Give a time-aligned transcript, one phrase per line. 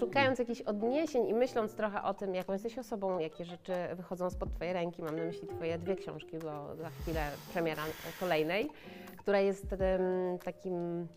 [0.00, 4.54] szukając jakichś odniesień i myśląc trochę o tym, jaką jesteś osobą, jakie rzeczy wychodzą spod
[4.54, 7.82] Twojej ręki, mam na myśli Twoje dwie książki, bo za chwilę premiera
[8.20, 8.70] kolejnej,
[9.18, 9.66] która jest
[10.44, 11.08] takim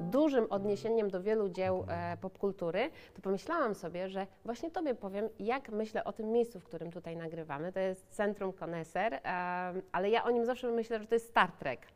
[0.00, 5.68] dużym odniesieniem do wielu dzieł e, popkultury, to pomyślałam sobie, że właśnie Tobie powiem, jak
[5.68, 7.72] myślę o tym miejscu, w którym tutaj nagrywamy.
[7.72, 9.22] To jest Centrum Koneser, em,
[9.92, 11.86] ale ja o nim zawsze myślę, że to jest Star Trek.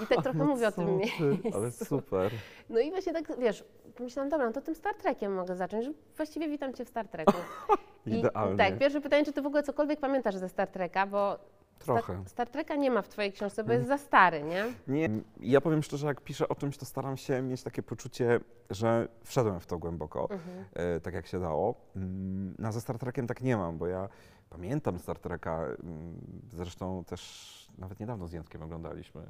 [0.00, 1.24] I tak trochę mówię o tym ty, miejscu.
[1.58, 2.32] Ale super.
[2.70, 3.64] No i właśnie tak, wiesz,
[3.96, 7.08] pomyślałam, dobra, no to tym Star Trekiem mogę zacząć, że właściwie witam Cię w Star
[7.08, 7.32] Treku.
[8.06, 8.56] I, Idealnie.
[8.56, 11.38] Tak, pierwsze pytanie, czy Ty w ogóle cokolwiek pamiętasz ze Star Treka, bo
[11.78, 12.02] Trochę.
[12.02, 14.64] Star, Star Treka nie ma w Twojej książce, bo jest za stary, nie?
[14.88, 15.08] Nie,
[15.40, 19.60] ja powiem szczerze, jak piszę o czymś, to staram się mieć takie poczucie, że wszedłem
[19.60, 20.64] w to głęboko, Mhm.
[20.74, 21.74] e, tak jak się dało.
[21.96, 24.08] Mm, No, ze Star Trekiem tak nie mam, bo ja
[24.50, 29.22] pamiętam Star Treka, mm, zresztą też nawet niedawno z Jędrkiem oglądaliśmy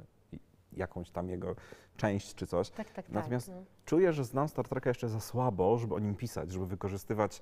[0.77, 1.55] jakąś tam jego
[1.97, 2.69] część czy coś.
[2.69, 3.09] Tak, tak, tak.
[3.09, 3.63] Natomiast no.
[3.85, 7.41] Czuję, że znam Star Treka jeszcze za słabo, żeby o nim pisać, żeby wykorzystywać,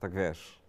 [0.00, 0.62] tak wiesz,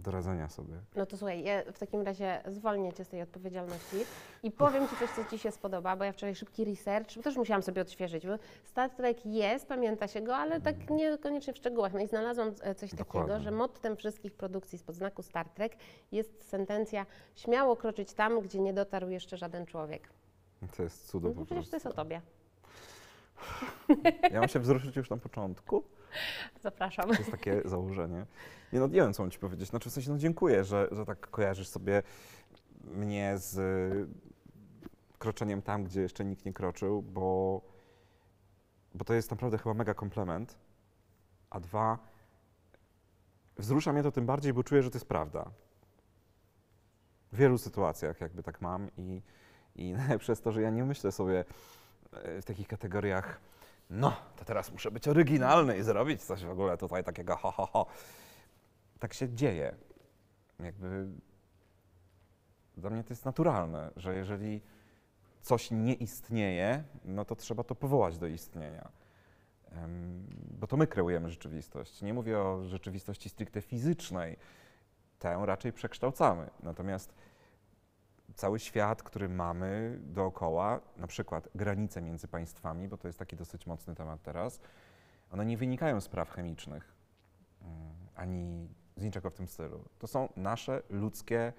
[0.00, 0.74] do radzenia sobie.
[0.96, 3.96] no to słuchaj, ja w takim razie zwolnię Cię z tej odpowiedzialności
[4.42, 7.36] i powiem Ci coś, co Ci się spodoba, bo ja wczoraj szybki research, bo też
[7.36, 8.32] musiałam sobie odświeżyć, bo
[8.64, 11.92] Star Trek jest, pamięta się go, ale tak niekoniecznie w szczegółach.
[11.92, 13.40] No i znalazłam e, coś takiego, Dokładnie.
[13.40, 15.76] że mottem wszystkich produkcji spod znaku Star Trek
[16.12, 20.08] jest sentencja śmiało kroczyć tam, gdzie nie dotarł jeszcze żaden człowiek.
[20.76, 22.22] To jest No cudo to po przecież to jest o Tobie.
[24.30, 25.84] Ja mam się wzruszyć już na początku.
[26.60, 27.08] Zapraszam.
[27.08, 28.26] To jest takie założenie.
[28.72, 29.68] Nie no, nie wiem, co mam ci powiedzieć.
[29.68, 32.02] Znaczy, w sensie, no dziękuję, że, że tak kojarzysz sobie
[32.84, 34.06] mnie z y,
[35.18, 37.60] kroczeniem tam, gdzie jeszcze nikt nie kroczył, bo,
[38.94, 40.58] bo to jest naprawdę chyba mega komplement.
[41.50, 41.98] A dwa,
[43.58, 45.50] wzrusza mnie to tym bardziej, bo czuję, że to jest prawda.
[47.32, 49.22] W wielu sytuacjach jakby tak mam i,
[49.76, 49.94] i
[50.28, 51.44] jest to, że ja nie myślę sobie
[52.12, 53.40] e, w takich kategoriach
[53.90, 57.66] no, to teraz muszę być oryginalny i zrobić coś w ogóle tutaj takiego ho, ho,
[57.66, 57.86] ho.
[58.98, 59.74] Tak się dzieje.
[60.58, 61.06] Jakby
[62.76, 64.60] dla mnie to jest naturalne, że jeżeli
[65.40, 68.90] coś nie istnieje, no to trzeba to powołać do istnienia.
[70.60, 72.02] Bo to my kreujemy rzeczywistość.
[72.02, 74.36] Nie mówię o rzeczywistości stricte fizycznej.
[75.18, 76.50] Tę raczej przekształcamy.
[76.62, 77.14] Natomiast
[78.40, 83.66] cały świat, który mamy dookoła, na przykład granice między państwami, bo to jest taki dosyć
[83.66, 84.60] mocny temat teraz,
[85.30, 86.94] one nie wynikają z praw chemicznych
[87.62, 87.76] mm,
[88.16, 89.84] ani z niczego w tym stylu.
[89.98, 91.52] To są nasze ludzkie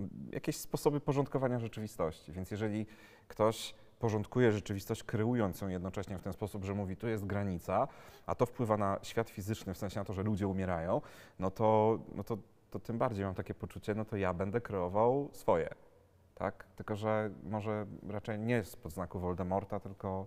[0.00, 2.32] mm, jakieś sposoby porządkowania rzeczywistości.
[2.32, 2.86] Więc jeżeli
[3.28, 7.88] ktoś porządkuje rzeczywistość, kreując ją jednocześnie w ten sposób, że mówi, tu jest granica,
[8.26, 11.00] a to wpływa na świat fizyczny, w sensie na to, że ludzie umierają,
[11.38, 12.38] no to, no to,
[12.70, 15.68] to tym bardziej mam takie poczucie, no to ja będę kreował swoje.
[16.34, 16.66] Tak?
[16.76, 20.26] Tylko, że może raczej nie spod znaku Voldemorta, tylko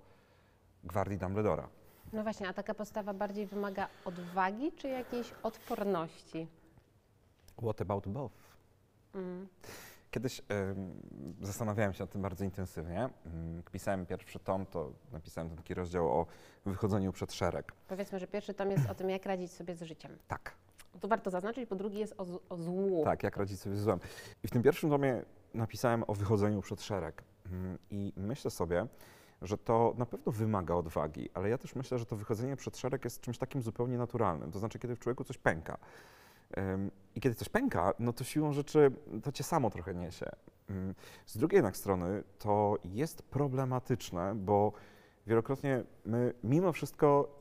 [0.83, 1.67] gwardii Dumbledora.
[2.13, 6.47] No właśnie, a taka postawa bardziej wymaga odwagi czy jakiejś odporności?
[7.63, 8.33] What about both?
[9.15, 9.47] Mm.
[10.11, 11.01] Kiedyś em,
[11.41, 13.09] zastanawiałem się nad tym bardzo intensywnie.
[13.25, 16.25] Mm, Jak pisałem pierwszy tom, to napisałem ten taki rozdział o
[16.65, 17.71] wychodzeniu przed szereg.
[17.87, 20.17] Powiedzmy, że pierwszy tom jest o tym, jak radzić sobie z życiem.
[20.27, 20.55] Tak,
[20.99, 23.01] To warto zaznaczyć, bo drugi jest o, o złu.
[23.05, 23.99] tak, jak radzić sobie z złem.
[24.43, 25.21] I w tym pierwszym tomie
[25.53, 27.23] napisałem o wychodzeniu przed szereg.
[27.51, 28.87] Mm, I myślę sobie,
[29.41, 33.03] że to na pewno wymaga odwagi, ale ja też myślę, że to wychodzenie przed szereg
[33.03, 34.51] jest czymś takim zupełnie naturalnym.
[34.51, 35.77] To znaczy, kiedy w człowieku coś pęka.
[37.15, 38.91] I kiedy coś pęka, no to siłą rzeczy
[39.23, 40.25] to cię samo trochę niesie.
[40.69, 44.71] Ym, Z drugiej jednak strony to jest problematyczne, bo
[45.27, 47.40] wielokrotnie my mimo wszystko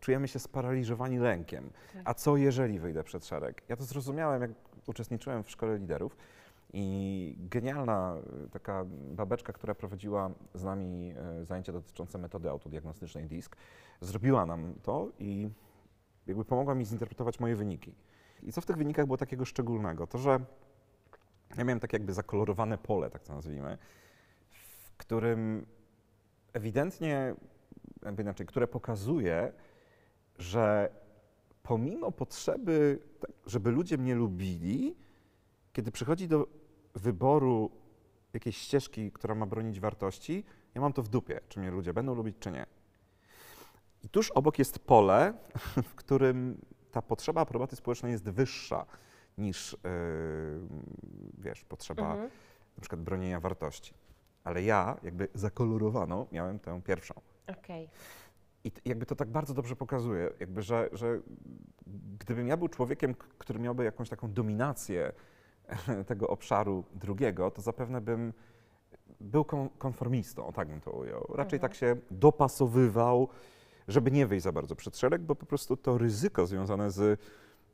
[0.00, 1.70] czujemy się sparaliżowani lękiem.
[1.92, 2.02] Tak.
[2.04, 3.62] A co jeżeli wyjdę przed szereg?
[3.68, 4.50] Ja to zrozumiałem, jak
[4.86, 6.16] uczestniczyłem w szkole liderów
[6.72, 8.16] i genialna
[8.46, 13.56] y, taka babeczka, która prowadziła z nami y, zajęcia dotyczące metody autodiagnostycznej DISC,
[14.00, 15.50] zrobiła nam to i
[16.26, 17.94] jakby pomogła mi zinterpretować moje wyniki.
[18.42, 20.06] I co w tych wynikach było takiego szczególnego?
[20.06, 20.40] To, że
[21.56, 23.78] ja miałem tak jakby zakolorowane pole, tak to nazwijmy,
[24.50, 25.66] w którym
[26.52, 27.34] ewidentnie,
[28.04, 29.52] jakby inaczej, które pokazuje,
[30.38, 30.90] że
[31.62, 34.96] pomimo potrzeby, tak, żeby ludzie mnie lubili,
[35.72, 36.46] kiedy przychodzi do
[36.94, 37.70] wyboru
[38.32, 40.44] jakiejś ścieżki, która ma bronić wartości,
[40.74, 42.66] ja mam to w dupie, czy mnie ludzie będą lubić, czy nie.
[44.02, 45.34] I tuż obok jest pole,
[45.90, 46.60] w którym
[46.90, 48.86] ta potrzeba aprobaty społecznej jest wyższa
[49.38, 50.60] niż, yy,
[51.38, 52.30] wiesz, potrzeba Mhm.
[52.76, 53.94] na przykład bronienia wartości.
[54.44, 57.14] Ale ja, jakby zakolorowano, miałem tę pierwszą.
[57.46, 57.88] Okej.
[58.84, 61.20] I jakby to tak bardzo dobrze pokazuje, jakby, że, że
[62.18, 65.12] gdybym ja był człowiekiem, który miałby jakąś taką dominację
[66.06, 68.32] tego obszaru drugiego, to zapewne bym
[69.20, 71.26] był kon- konformistą, tak bym to ujął.
[71.28, 71.60] Raczej Mhm.
[71.60, 73.28] tak się dopasowywał
[73.88, 77.20] żeby nie wyjść za bardzo przed szereg, bo po prostu to ryzyko związane z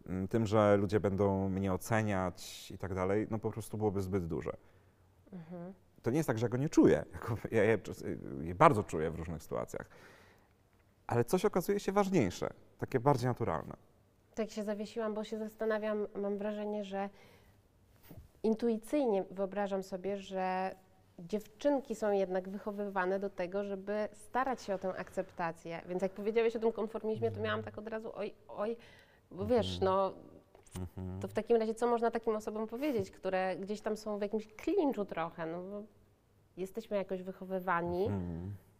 [0.06, 4.26] mm, tym, że ludzie będą mnie oceniać i tak dalej, no po prostu byłoby zbyt
[4.26, 4.56] duże.
[5.32, 5.72] Mhm.
[6.02, 7.04] To nie jest tak, że ja go nie czuję.
[7.50, 7.78] Ja je,
[8.42, 9.88] je bardzo czuję w różnych sytuacjach.
[11.06, 13.76] Ale coś okazuje się ważniejsze, takie bardziej naturalne.
[14.34, 17.08] Tak się zawiesiłam, bo się zastanawiam, mam wrażenie, że
[18.42, 20.74] intuicyjnie wyobrażam sobie, że
[21.18, 25.80] dziewczynki są jednak wychowywane do tego, żeby starać się o tę akceptację.
[25.88, 28.76] Więc jak powiedziałeś o tym konformizmie, to miałam tak od razu, oj, oj,
[29.30, 30.12] bo wiesz, no
[30.80, 31.20] Mhm.
[31.20, 34.46] to w takim razie co można takim osobom powiedzieć, które gdzieś tam są w jakimś
[34.46, 35.82] klinczu trochę, no bo
[36.56, 38.10] jesteśmy jakoś wychowywani,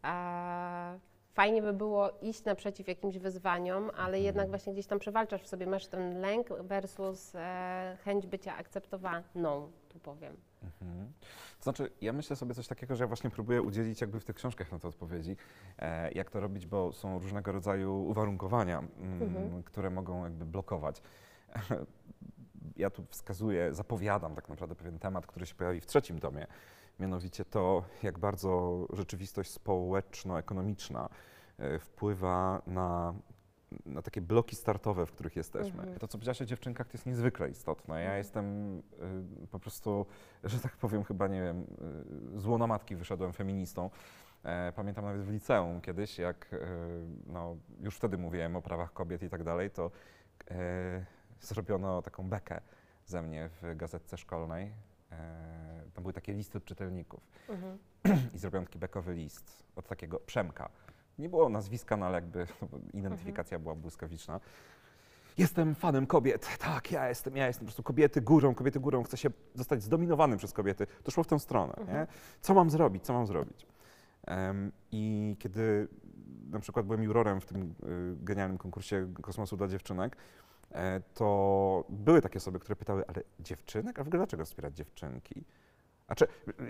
[0.03, 0.95] a
[1.35, 5.67] fajnie by było iść naprzeciw jakimś wyzwaniom, ale jednak właśnie gdzieś tam przewalczasz w sobie,
[5.67, 10.37] masz ten lęk versus e, chęć bycia akceptowaną, tu powiem.
[10.63, 11.13] Mhm.
[11.59, 14.37] To znaczy, ja myślę sobie coś takiego, że ja właśnie próbuję udzielić jakby w tych
[14.37, 15.37] książkach na to odpowiedzi,
[15.79, 19.63] e, jak to robić, bo są różnego rodzaju uwarunkowania, mm, Mhm.
[19.63, 21.03] które mogą jakby blokować.
[22.77, 26.47] Ja tu wskazuję, zapowiadam tak naprawdę pewien temat, który się pojawi w trzecim tomie,
[27.01, 31.09] mianowicie to, jak bardzo rzeczywistość społeczno-ekonomiczna
[31.59, 33.15] e, wpływa na,
[33.87, 35.81] na takie bloki startowe, w których jesteśmy.
[35.81, 35.99] Mhm.
[35.99, 37.95] To, co powiedziałaś o dziewczynkach, to jest niezwykle istotne.
[37.95, 38.19] Ja Mhm.
[38.19, 38.79] jestem
[39.45, 40.07] y, po prostu,
[40.45, 41.67] że tak powiem, chyba, nie wiem,
[42.37, 43.91] y, z łona matki wyszedłem feministą.
[44.45, 46.59] E, pamiętam nawet w liceum kiedyś, jak e,
[47.27, 49.91] no, już wtedy mówiłem o prawach kobiet i tak dalej, to
[50.51, 51.07] e,
[51.41, 52.61] zrobiono taką bekę
[53.07, 54.73] ze mnie w gazetce szkolnej.
[55.19, 57.79] E, tam były takie listy od czytelników Mhm.
[58.35, 60.69] i zrobiono taki bekowy list od takiego Przemka.
[61.19, 62.47] Nie było nazwiska, no ale jakby
[63.01, 64.41] identyfikacja była błyskawiczna.
[65.39, 66.49] Jestem fanem kobiet.
[66.59, 69.03] Tak, ja jestem, ja jestem po prostu kobiety górą, kobiety górą.
[69.03, 70.87] Chcę się zostać zdominowany przez kobiety.
[71.03, 71.75] To szło w tę stronę.
[71.77, 71.83] Nie?
[71.83, 72.07] Mhm.
[72.41, 73.05] Co mam zrobić?
[73.05, 73.67] Co mam zrobić?
[74.27, 75.89] Em, I kiedy
[76.51, 80.17] na przykład byłem jurorem w tym y, genialnym konkursie kosmosu dla dziewczynek,
[81.15, 83.99] to były takie osoby, które pytały, ale dziewczynek?
[83.99, 85.45] A w ogóle dlaczego wspierać dziewczynki?
[86.09, 86.27] A, czy,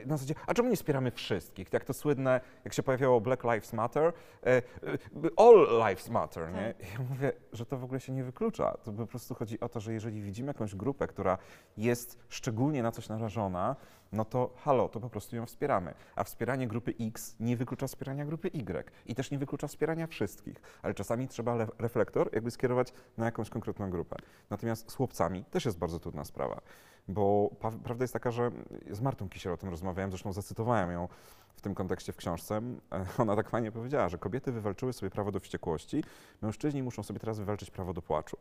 [0.06, 1.72] na zasadzie, a czemu nie wspieramy wszystkich?
[1.72, 4.12] Jak to słynne, jak się pojawiało Black Lives Matter,
[4.46, 4.62] e,
[5.36, 6.74] all lives matter, nie?
[6.92, 8.76] Ja mówię, że to w ogóle się nie wyklucza.
[8.84, 11.38] To po prostu chodzi o to, że jeżeli widzimy jakąś grupę, która
[11.76, 13.76] jest szczególnie na coś narażona,
[14.12, 15.94] no to halo, to po prostu ją wspieramy.
[16.16, 20.56] A wspieranie grupy X nie wyklucza wspierania grupy Y i też nie wyklucza wspierania wszystkich,
[20.82, 24.16] ale czasami trzeba le- reflektor jakby skierować na jakąś konkretną grupę.
[24.50, 26.60] Natomiast z chłopcami też jest bardzo trudna sprawa,
[27.08, 27.50] bo
[27.84, 28.50] prawda jest taka, że
[28.90, 31.08] z Martą Kisiel o tym rozmawiałem, zresztą zacytowałem ją
[31.56, 32.60] w tym kontekście w książce.
[33.18, 36.04] Ona tak fajnie powiedziała, że kobiety wywalczyły sobie prawo do wściekłości,
[36.42, 38.36] mężczyźni muszą sobie teraz wywalczyć prawo do płaczu.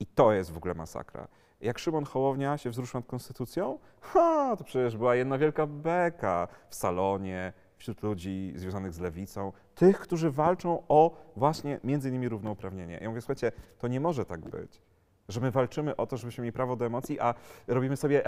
[0.00, 1.28] I to jest w ogóle masakra.
[1.60, 6.74] Jak Szymon Hołownia się wzruszył nad konstytucją, ha, to przecież była jedna wielka beka w
[6.74, 12.98] salonie, wśród ludzi związanych z lewicą, tych, którzy walczą o właśnie między innymi równouprawnienie.
[13.02, 14.82] Ja mówię, słuchajcie, to nie może tak być,
[15.30, 17.34] że my walczymy o to, żebyśmy mieli prawo do emocji, a
[17.66, 18.22] robimy sobie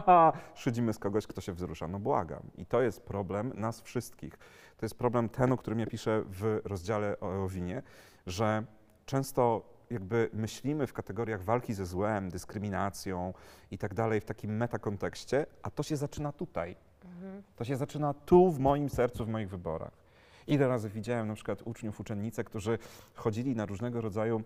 [0.54, 1.88] szydzimy z kogoś, kto się wzrusza.
[1.88, 2.42] No błagam.
[2.58, 4.38] I to jest problem nas wszystkich.
[4.76, 7.82] To jest problem ten, o którym ja piszę w rozdziale o, winie,
[8.26, 8.64] że
[9.06, 13.34] często jakby myślimy w kategoriach walki ze złem, dyskryminacją
[13.70, 16.76] i tak dalej w takim metakontekście, a to się zaczyna tutaj.
[17.04, 17.42] Mhm.
[17.56, 20.04] To się zaczyna tu, w moim sercu, w moich wyborach.
[20.46, 22.78] Ile razy widziałem na przykład uczniów, uczennice, którzy
[23.14, 24.42] chodzili na różnego rodzaju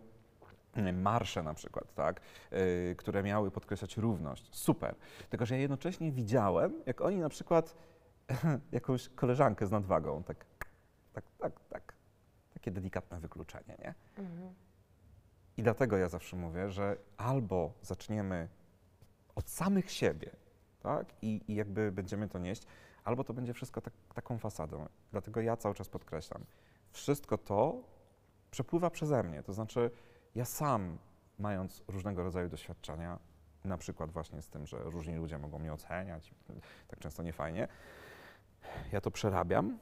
[0.92, 2.20] marsze na przykład, tak,
[2.50, 4.48] yy, które miały podkreślać równość.
[4.56, 4.94] Super.
[5.30, 7.74] Tylko, że ja jednocześnie widziałem, jak oni na przykład
[8.72, 10.44] jakąś koleżankę z nadwagą, tak,
[11.12, 11.94] tak, tak, tak,
[12.54, 13.94] takie delikatne wykluczenie, nie?
[14.16, 14.54] Mhm.
[15.56, 18.48] I dlatego ja zawsze mówię, że albo zaczniemy
[19.34, 20.30] od samych siebie,
[20.80, 21.06] tak?
[21.22, 22.62] I, i jakby będziemy to nieść,
[23.04, 24.88] albo to będzie wszystko tak, taką fasadą.
[25.10, 26.44] Dlatego ja cały czas podkreślam,
[26.90, 27.82] wszystko to
[28.50, 29.42] przepływa przeze mnie.
[29.42, 29.90] To znaczy,
[30.34, 30.98] ja sam,
[31.38, 33.18] mając różnego rodzaju doświadczenia,
[33.64, 36.34] na przykład właśnie z tym, że różni ludzie mogą mnie oceniać,
[36.88, 37.68] tak często niefajnie,
[38.92, 39.78] ja to przerabiam,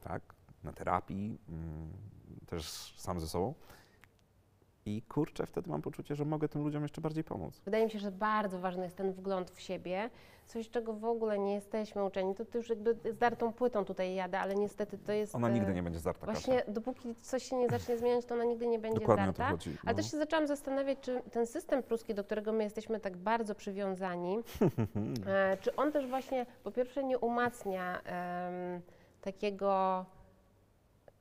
[0.00, 1.92] tak, na terapii, mm,
[2.46, 3.54] też sam ze sobą.
[4.86, 7.60] I kurczę, wtedy mam poczucie, że mogę tym ludziom jeszcze bardziej pomóc.
[7.64, 10.10] Wydaje mi się, że bardzo ważny jest ten wgląd w siebie,
[10.46, 12.34] coś czego w ogóle nie jesteśmy uczeni.
[12.34, 15.34] To, to już jakby zdartą płytą tutaj jadę, ale niestety to jest...
[15.34, 16.72] Ona e, nigdy nie będzie zdarta Właśnie Kasia.
[16.72, 19.52] dopóki coś się nie zacznie zmieniać, to ona nigdy nie będzie Dokładnie o to zdarta.
[19.52, 19.70] chodzi.
[19.84, 19.96] Ale no.
[19.96, 24.38] też się zaczęłam zastanawiać, czy ten system pruski, do którego my jesteśmy tak bardzo przywiązani,
[25.26, 28.80] e, czy on też właśnie po pierwsze nie umacnia em,
[29.20, 30.04] takiego,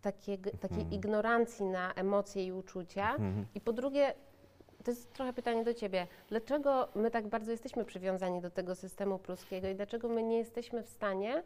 [0.01, 0.93] takiego, takiej Mhm.
[0.93, 3.46] ignorancji na emocje i uczucia, Mhm.
[3.55, 4.13] i po drugie,
[4.84, 6.08] to jest trochę pytanie do Ciebie.
[6.29, 10.84] Dlaczego my tak bardzo jesteśmy przywiązani do tego systemu pruskiego i dlaczego my nie jesteśmy
[10.84, 11.43] w stanie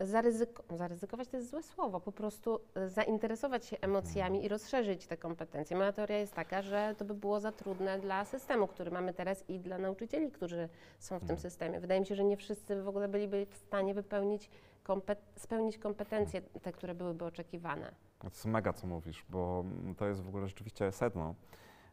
[0.00, 5.16] zaryzyko- zaryzykować to jest złe słowo, po prostu e, zainteresować się emocjami i rozszerzyć te
[5.16, 5.76] kompetencje.
[5.76, 9.44] Moja teoria jest taka, że to by było za trudne dla systemu, który mamy teraz
[9.48, 11.38] i dla nauczycieli, którzy są w tym Mhm.
[11.40, 11.80] systemie.
[11.80, 14.50] Wydaje mi się, że nie wszyscy w ogóle byliby w stanie wypełnić,
[14.84, 17.94] kompet- spełnić kompetencje te, które byłyby oczekiwane.
[18.18, 19.64] To jest mega, co mówisz, bo
[19.96, 21.34] to jest w ogóle rzeczywiście sedno.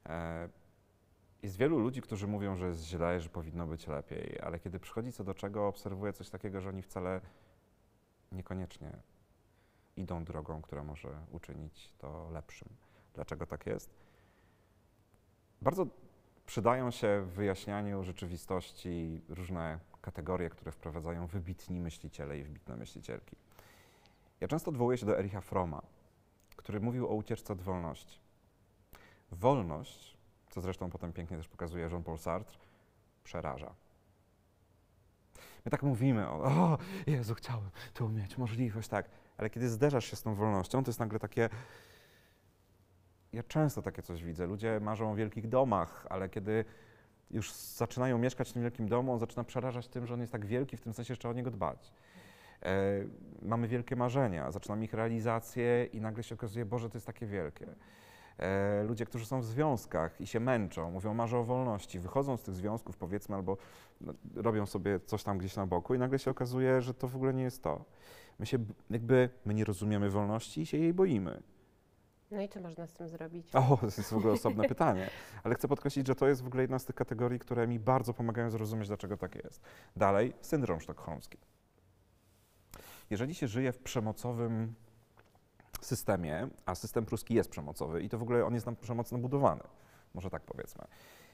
[0.05, 0.49] E,
[1.43, 5.11] Jest wielu ludzi, którzy mówią, że jest źle, że powinno być lepiej, ale kiedy przychodzi
[5.11, 7.21] co do czego, obserwuję coś takiego, że oni wcale
[8.31, 8.91] niekoniecznie
[9.95, 12.69] idą drogą, która może uczynić to lepszym.
[13.13, 13.89] Dlaczego tak jest?
[15.61, 15.85] Bardzo
[16.45, 23.35] przydają się w wyjaśnianiu rzeczywistości różne kategorie, które wprowadzają wybitni myśliciele i wybitne myślicielki.
[24.41, 25.81] Ja często odwołuję się do Ericha Froma,
[26.55, 28.19] który mówił o ucieczce od wolności.
[29.31, 30.17] Wolność,
[30.49, 32.57] co zresztą potem pięknie też pokazuje Jean-Paul Sartre,
[33.23, 33.73] przeraża.
[35.65, 36.77] My tak mówimy o, o
[37.07, 40.99] Jezu, chciałbym tu mieć możliwość, tak, ale kiedy zderzasz się z tą wolnością, to jest
[40.99, 41.49] nagle takie,
[43.33, 46.65] ja często takie coś widzę, ludzie marzą o wielkich domach, ale kiedy
[47.33, 50.45] już zaczynają mieszkać w tym wielkim domu, on zaczyna przerażać tym, że on jest tak
[50.45, 51.91] wielki, w tym sensie, trzeba o niego dbać.
[52.63, 53.05] E,
[53.41, 57.67] mamy wielkie marzenia, zaczynamy ich realizację i nagle się okazuje, Boże, to jest takie wielkie.
[58.37, 62.43] E, ludzie, którzy są w związkach i się męczą, mówią, marzą o wolności, wychodzą z
[62.43, 63.57] tych związków, powiedzmy, albo
[64.01, 67.15] no, robią sobie coś tam gdzieś na boku i nagle się okazuje, że to w
[67.15, 67.85] ogóle nie jest to.
[68.39, 68.57] My się
[68.89, 71.41] jakby, my nie rozumiemy wolności i się jej boimy.
[72.31, 73.55] No i co można z tym zrobić?
[73.55, 75.09] O, to jest w ogóle osobne pytanie.
[75.43, 78.13] Ale chcę podkreślić, że to jest w ogóle jedna z tych kategorii, które mi bardzo
[78.13, 79.61] pomagają zrozumieć, dlaczego tak jest.
[79.95, 81.37] Dalej, syndrom sztokholmski.
[83.09, 84.73] Jeżeli się żyje w przemocowym
[85.81, 89.63] systemie, a system pruski jest przemocowy i to w ogóle on jest na przemoc nabudowany,
[90.13, 90.85] może tak powiedzmy,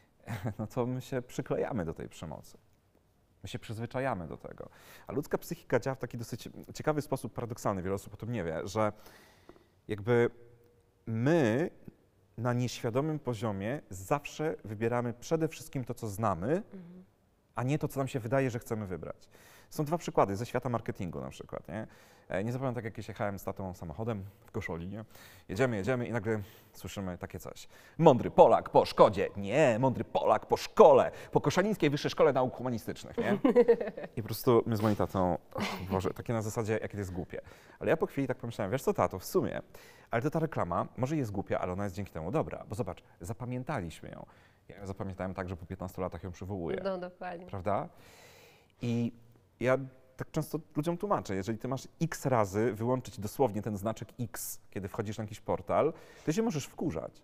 [0.60, 2.58] no to my się przyklejamy do tej przemocy.
[3.44, 4.70] My się przyzwyczajamy do tego.
[5.08, 8.44] A ludzka psychika działa w taki dosyć ciekawy sposób, paradoksalny, wiele osób o tym nie
[8.44, 8.92] wie, że
[9.88, 10.30] jakby
[11.08, 11.70] my
[12.38, 17.04] na nieświadomym poziomie zawsze wybieramy przede wszystkim to, co znamy, Mhm.
[17.56, 19.30] a nie to, co nam się wydaje, że chcemy wybrać.
[19.69, 21.67] Są dwa przykłady ze świata marketingu na przykład.
[21.67, 21.88] Nie,
[22.29, 25.05] E, nie zapomnę tak, jak jechałem z tatą samochodem w Koszoli, nie?
[25.50, 26.39] Jedziemy, jedziemy i nagle
[26.74, 27.67] słyszymy takie coś.
[27.97, 29.29] Mądry Polak po szkodzie.
[29.38, 33.38] Nie, mądry Polak po szkole, po Koszalińskiej Wyższej Szkole Nauk Humanistycznych, nie?
[34.17, 35.59] I po prostu my z moim tatą, o
[35.91, 37.41] Boże, takie na zasadzie, jakie to jest głupie.
[37.79, 39.62] Ale ja po chwili tak pomyślałem, wiesz co, tato, w sumie,
[40.12, 43.03] ale to ta reklama może jest głupia, ale ona jest dzięki temu dobra, bo zobacz,
[43.21, 44.25] zapamiętaliśmy ją.
[44.69, 47.45] Ja ją zapamiętałem tak, że po 15 latach ją przywołuję No dokładnie.
[47.45, 47.89] prawda?
[48.81, 49.12] I
[49.60, 49.78] ja
[50.18, 54.88] tak często ludziom tłumaczę, jeżeli ty masz x razy wyłączyć dosłownie ten znaczek x, kiedy
[54.88, 55.94] wchodzisz na jakiś portal,
[56.26, 57.22] to się możesz wkurzać.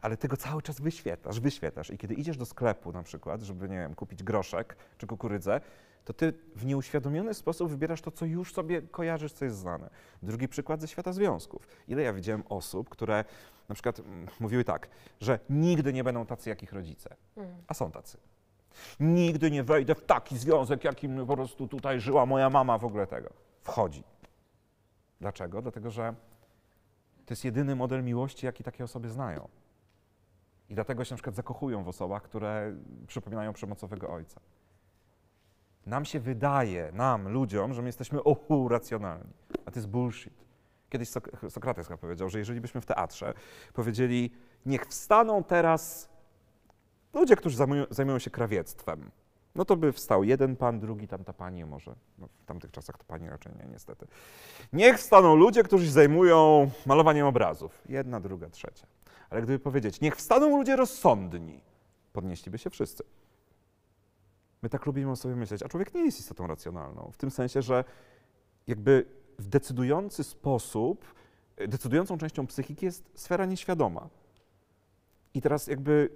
[0.00, 1.90] Ale tego cały czas wyświetlasz, wyświetlasz.
[1.90, 5.60] I kiedy idziesz do sklepu na przykład, żeby, nie wiem, kupić groszek czy kukurydzę,
[6.04, 9.90] to ty w nieuświadomiony sposób wybierasz to, co już sobie kojarzysz, co jest znane.
[10.22, 11.66] Drugi przykład ze świata związków.
[11.88, 13.24] Ile ja widziałem osób, które
[13.68, 14.88] na przykład mm, mówiły tak,
[15.20, 17.56] że nigdy nie będą tacy jak ich rodzice, Mhm.
[17.66, 18.18] a są tacy.
[19.00, 23.06] Nigdy nie wejdę w taki związek, jakim po prostu tutaj żyła moja mama, w ogóle
[23.06, 23.30] tego.
[23.62, 24.04] Wchodzi.
[25.20, 25.62] Dlaczego?
[25.62, 26.14] Dlatego, że
[27.26, 29.48] to jest jedyny model miłości, jaki takie osoby znają.
[30.70, 32.74] I dlatego się na przykład zakochują w osobach, które
[33.06, 34.40] przypominają przemocowego ojca.
[35.86, 39.32] Nam się wydaje, nam, ludziom, że my jesteśmy ohu, racjonalni.
[39.66, 40.44] A to jest bullshit.
[40.90, 43.34] Kiedyś Sok- Sokrates powiedział, że jeżeli byśmy w teatrze
[43.72, 44.30] powiedzieli,
[44.66, 46.08] niech wstaną teraz
[47.14, 47.56] ludzie, którzy
[47.90, 49.10] zajmują, się krawiectwem,
[49.54, 53.04] no to by wstał jeden pan, drugi tamta pani, może no, w tamtych czasach to
[53.04, 54.06] pani raczej nie, niestety.
[54.72, 57.82] Niech wstaną ludzie, którzy się zajmują malowaniem obrazów.
[57.88, 58.86] Jedna, druga, trzecia.
[59.30, 61.60] Ale gdyby powiedzieć, niech wstaną ludzie rozsądni,
[62.12, 63.04] podnieśliby się wszyscy.
[64.62, 67.10] My tak lubimy o sobie myśleć, a człowiek nie jest istotą racjonalną.
[67.12, 67.84] W tym sensie, że
[68.66, 69.06] jakby
[69.38, 71.14] w decydujący sposób,
[71.56, 74.08] decydującą częścią psychiki jest sfera nieświadoma.
[75.34, 76.10] I teraz jakby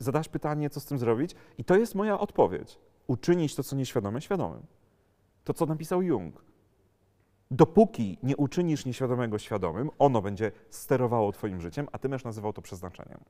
[0.00, 2.78] zadasz pytanie, co z tym zrobić, i to jest moja odpowiedź.
[3.06, 4.62] Uczynić to, co nieświadome, świadomym.
[5.44, 6.44] To, co napisał Jung.
[7.50, 12.62] Dopóki nie uczynisz nieświadomego świadomym, ono będzie sterowało Twoim życiem, a Ty będziesz nazywał to
[12.62, 13.20] przeznaczeniem.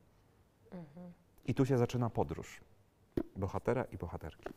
[0.71, 1.11] Mhm.
[1.45, 2.61] I tu się zaczyna podróż
[3.35, 4.53] bohatera i bohaterki.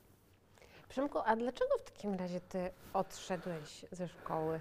[0.88, 4.60] Przemku, a dlaczego w takim razie ty odszedłeś ze szkoły?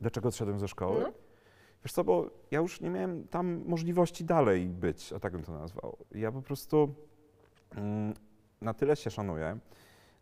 [0.00, 1.00] Dlaczego odszedłem ze szkoły?
[1.00, 1.12] No.
[1.86, 5.52] Wiesz co, bo ja już nie miałem tam możliwości dalej być, o tak bym to
[5.52, 5.96] nazwał.
[6.10, 6.94] Ja po prostu
[7.76, 8.14] mm,
[8.60, 9.58] na tyle się szanuję,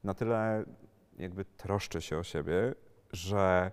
[0.04, 0.64] na tyle
[1.18, 2.74] jakby troszczę się o siebie,
[3.12, 3.72] że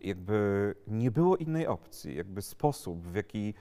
[0.00, 2.16] jakby nie było innej opcji.
[2.16, 3.54] Jakby sposób, w jaki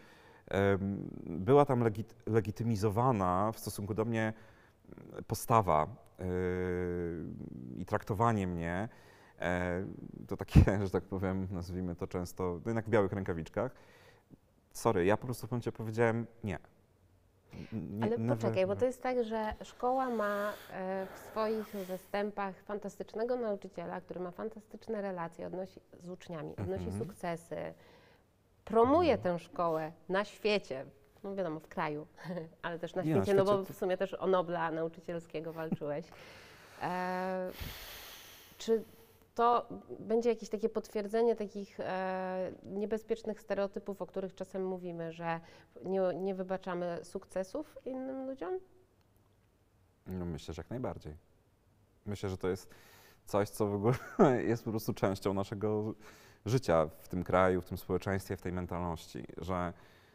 [0.47, 4.33] em, była tam legit, legitymizowana w stosunku do mnie
[5.27, 5.87] postawa
[6.19, 6.25] yy,
[7.77, 8.89] i traktowanie mnie
[10.27, 13.71] to takie, że tak powiem, nazwijmy to często, no jednak w białych rękawiczkach.
[14.71, 16.59] Sorry, ja po prostu w momencie powiedziałem nie.
[17.71, 22.55] Nie Ale never- poczekaj, bo to jest tak, że szkoła ma e, w swoich zastępach
[22.63, 26.99] fantastycznego nauczyciela, który ma fantastyczne relacje odnosi, z uczniami, odnosi Mhm.
[27.05, 27.55] sukcesy,
[28.65, 30.85] promuje tę szkołę na świecie,
[31.23, 32.07] no wiadomo, w kraju,
[32.61, 36.05] ale też na Nie, na świecie, no bo w sumie też o Nobla nauczycielskiego walczyłeś.
[36.81, 37.51] E,
[38.57, 38.83] czy
[39.35, 45.39] to będzie jakieś takie potwierdzenie takich e, niebezpiecznych stereotypów, o których czasem mówimy, że
[45.85, 48.59] nie, nie wybaczamy sukcesów innym ludziom?
[50.07, 51.15] No myślę, że jak najbardziej.
[52.05, 52.69] Myślę, że to jest
[53.25, 53.95] coś, co w ogóle
[54.49, 55.93] jest po prostu częścią naszego
[56.45, 59.73] życia w tym kraju, w tym społeczeństwie, w tej mentalności, że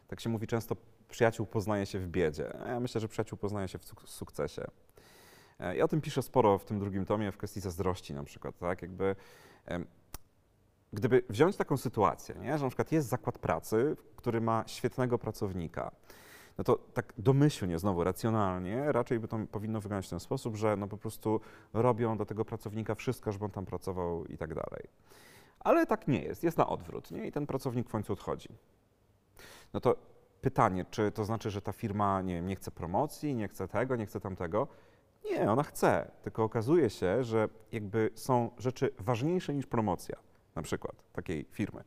[0.09, 0.77] tak się mówi często,
[1.09, 2.63] przyjaciół poznaje się w biedzie.
[2.65, 4.65] A ja myślę, że przyjaciół poznaje się w suk- sukcesie.
[5.61, 8.59] E, Ja o tym piszę sporo w tym drugim tomie, w kwestii zazdrości na przykład,
[8.59, 8.83] tak?
[8.83, 9.17] Jakby,
[10.93, 12.59] gdyby wziąć taką sytuację, nie?
[12.59, 15.91] że na przykład jest zakład pracy, który ma świetnego pracownika,
[16.59, 20.77] no to tak domyślnie, znowu racjonalnie, raczej by to powinno wyglądać w ten sposób, że
[20.77, 21.41] no po prostu
[21.73, 24.89] robią do tego pracownika wszystko, żeby on tam pracował i tak dalej.
[25.61, 27.27] Ale tak nie jest, jest na odwrót, nie?
[27.27, 28.49] I ten pracownik w końcu odchodzi.
[29.73, 29.97] No to
[30.41, 33.97] pytanie, czy to znaczy, że ta firma nie, wiem, nie chce promocji, nie chce tego,
[33.97, 34.69] nie chce tamtego?
[35.25, 40.17] Nie, ona chce, tylko okazuje się, że jakby są rzeczy ważniejsze niż promocja,
[40.55, 41.85] na przykład takiej firmy.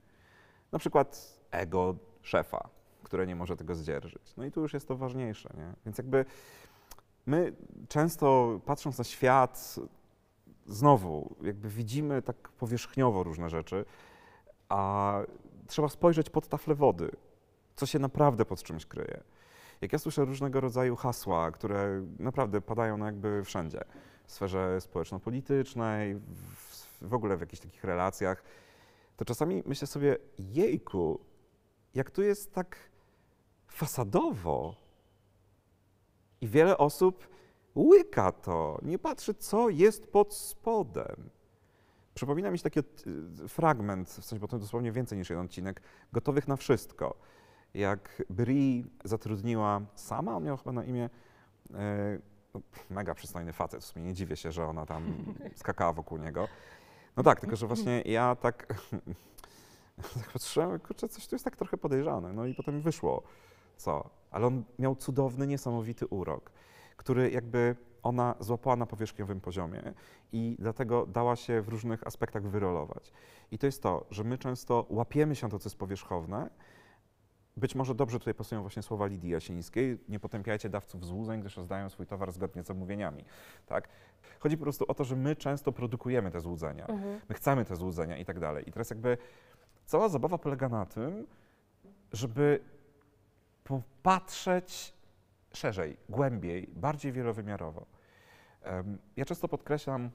[0.72, 2.70] Na przykład ego szefa,
[3.04, 4.36] które nie może tego zdzierżyć.
[4.38, 5.74] No i tu już jest to ważniejsze, nie?
[5.86, 6.26] Więc jakby
[7.26, 7.54] my
[7.88, 9.76] często patrząc na świat,
[10.68, 13.86] znowu jakby widzimy tak powierzchniowo różne rzeczy,
[14.70, 15.14] a
[15.68, 17.12] trzeba spojrzeć pod taflę wody,
[17.76, 19.24] co się naprawdę pod czymś kryje.
[19.84, 23.82] Jak ja słyszę różnego rodzaju hasła, które naprawdę padają no jakby wszędzie,
[24.26, 28.44] w sferze społeczno-politycznej, w, w ogóle w jakichś takich relacjach,
[29.18, 31.20] to czasami myślę sobie, jejku,
[31.96, 32.78] jak tu jest tak
[33.68, 34.76] fasadowo.
[36.42, 37.28] I wiele osób
[37.76, 41.30] łyka to, nie patrzy, co jest pod spodem.
[42.14, 45.82] Przypomina mi się taki y, fragment, w sensie, to dosłownie więcej niż jeden odcinek,
[46.14, 47.16] gotowych na wszystko.
[47.74, 51.10] Jak Bri zatrudniła sama, on miał chyba na imię,
[51.74, 52.20] e,
[52.54, 55.04] no, mega przystojny facet, w sumie nie dziwię się, że ona tam
[55.56, 56.48] skakała wokół niego.
[57.18, 58.68] No tak, tylko że właśnie ja tak,
[60.20, 62.34] tak patrzyłem, kurczę, coś tu jest tak trochę podejrzane.
[62.34, 63.24] No i potem wyszło,
[63.78, 64.10] co.
[64.32, 66.52] Ale on miał cudowny, niesamowity urok,
[66.98, 69.94] który jakby ona złapała na powierzchniowym poziomie
[70.32, 73.12] i dlatego dała się w różnych aspektach wyrolować.
[73.52, 76.50] I to jest to, że my często łapiemy się na to, co jest powierzchowne.
[77.58, 79.98] Być może dobrze tutaj pasują właśnie słowa Lidii Jasińskiej.
[80.10, 83.26] Nie potępiajcie dawców złudzeń, gdyż rozdają swój towar zgodnie z zamówieniami.
[83.66, 83.90] Tak?
[84.40, 86.88] Chodzi po prostu o to, że my często produkujemy te złudzenia.
[87.30, 88.70] My chcemy te złudzenia i tak dalej.
[88.70, 89.18] I teraz jakby
[89.86, 91.28] cała zabawa polega na tym,
[92.14, 92.60] żeby
[93.64, 94.94] popatrzeć
[95.54, 97.86] szerzej, głębiej, bardziej wielowymiarowo.
[99.18, 100.10] Ja często podkreślam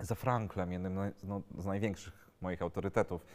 [0.00, 3.26] za Franklem, jednym naj- no, z największych moich autorytetów.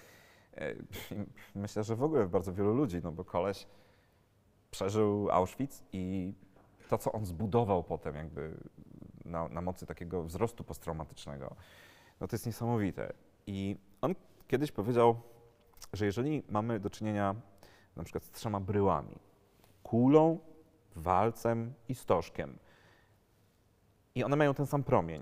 [0.57, 0.75] E,
[1.55, 3.67] Myślę, że w ogóle bardzo wielu ludzi, no bo koleś
[4.71, 6.33] przeżył Auschwitz i
[6.89, 8.57] to, co on zbudował potem jakby
[9.25, 11.55] na, na mocy takiego wzrostu posttraumatycznego,
[12.19, 13.13] no to jest niesamowite.
[13.47, 14.15] I on
[14.47, 15.15] kiedyś powiedział,
[15.93, 17.35] że jeżeli mamy do czynienia
[17.95, 19.15] na przykład z trzema bryłami,
[19.83, 20.39] kulą,
[20.95, 22.57] walcem i stożkiem,
[24.15, 25.21] i one mają ten sam promień,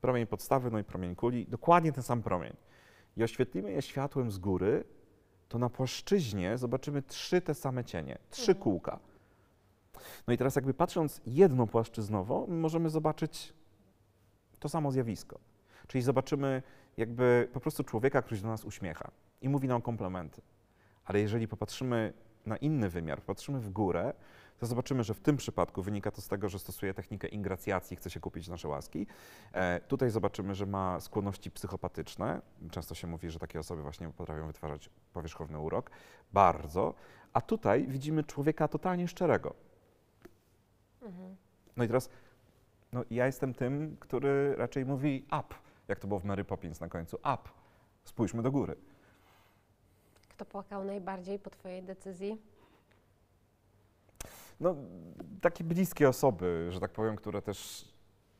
[0.00, 2.56] promień podstawy, no i promień kuli, dokładnie ten sam promień,
[3.16, 4.84] i oświetlimy je światłem z góry,
[5.48, 8.58] to na płaszczyźnie zobaczymy trzy te same cienie, trzy Mhm.
[8.62, 8.98] kółka.
[10.26, 13.52] No i teraz jakby patrząc jednopłaszczyznowo, możemy zobaczyć
[14.58, 15.38] to samo zjawisko.
[15.86, 16.62] Czyli zobaczymy
[16.96, 19.10] jakby po prostu człowieka, który się do nas uśmiecha
[19.42, 20.42] i mówi nam komplementy.
[21.04, 22.12] Ale jeżeli popatrzymy
[22.46, 24.12] na inny wymiar, popatrzymy w górę,
[24.62, 28.10] to zobaczymy, że w tym przypadku wynika to z tego, że stosuje technikę ingracjacji, chce
[28.10, 29.06] się kupić nasze łaski.
[29.52, 32.40] E, tutaj zobaczymy, że ma skłonności psychopatyczne.
[32.70, 35.90] Często się mówi, że takie osoby właśnie potrafią wytwarzać powierzchowny urok.
[36.32, 36.94] Bardzo.
[37.32, 39.54] A tutaj widzimy człowieka totalnie szczerego.
[41.02, 41.36] Mhm.
[41.76, 42.08] No i teraz,
[42.92, 45.54] no ja jestem tym, który raczej mówi up,
[45.88, 47.48] jak to było w Mary Poppins na końcu, up,
[48.04, 48.76] spójrzmy do góry.
[50.28, 52.51] Kto płakał najbardziej po Twojej decyzji?
[54.62, 54.76] No,
[55.40, 57.88] takie bliskie osoby, że tak powiem, które też,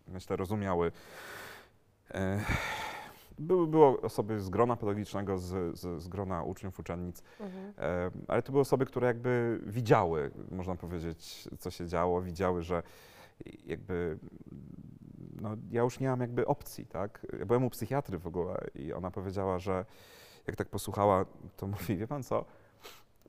[0.08, 0.92] myślę, rozumiały.
[2.10, 2.40] E,
[3.38, 7.72] były, były osoby z grona pedagogicznego, z, z, z grona uczniów, uczennic, Mhm.
[7.78, 12.82] E, ale to były osoby, które jakby widziały, można powiedzieć, co się działo, widziały, że
[13.66, 14.18] jakby
[15.40, 17.26] no, ja już nie mam jakby opcji, tak?
[17.38, 19.84] Ja byłem u psychiatry w ogóle i ona powiedziała, że
[20.46, 21.24] jak tak posłuchała,
[21.56, 22.44] to mówi, wie pan co,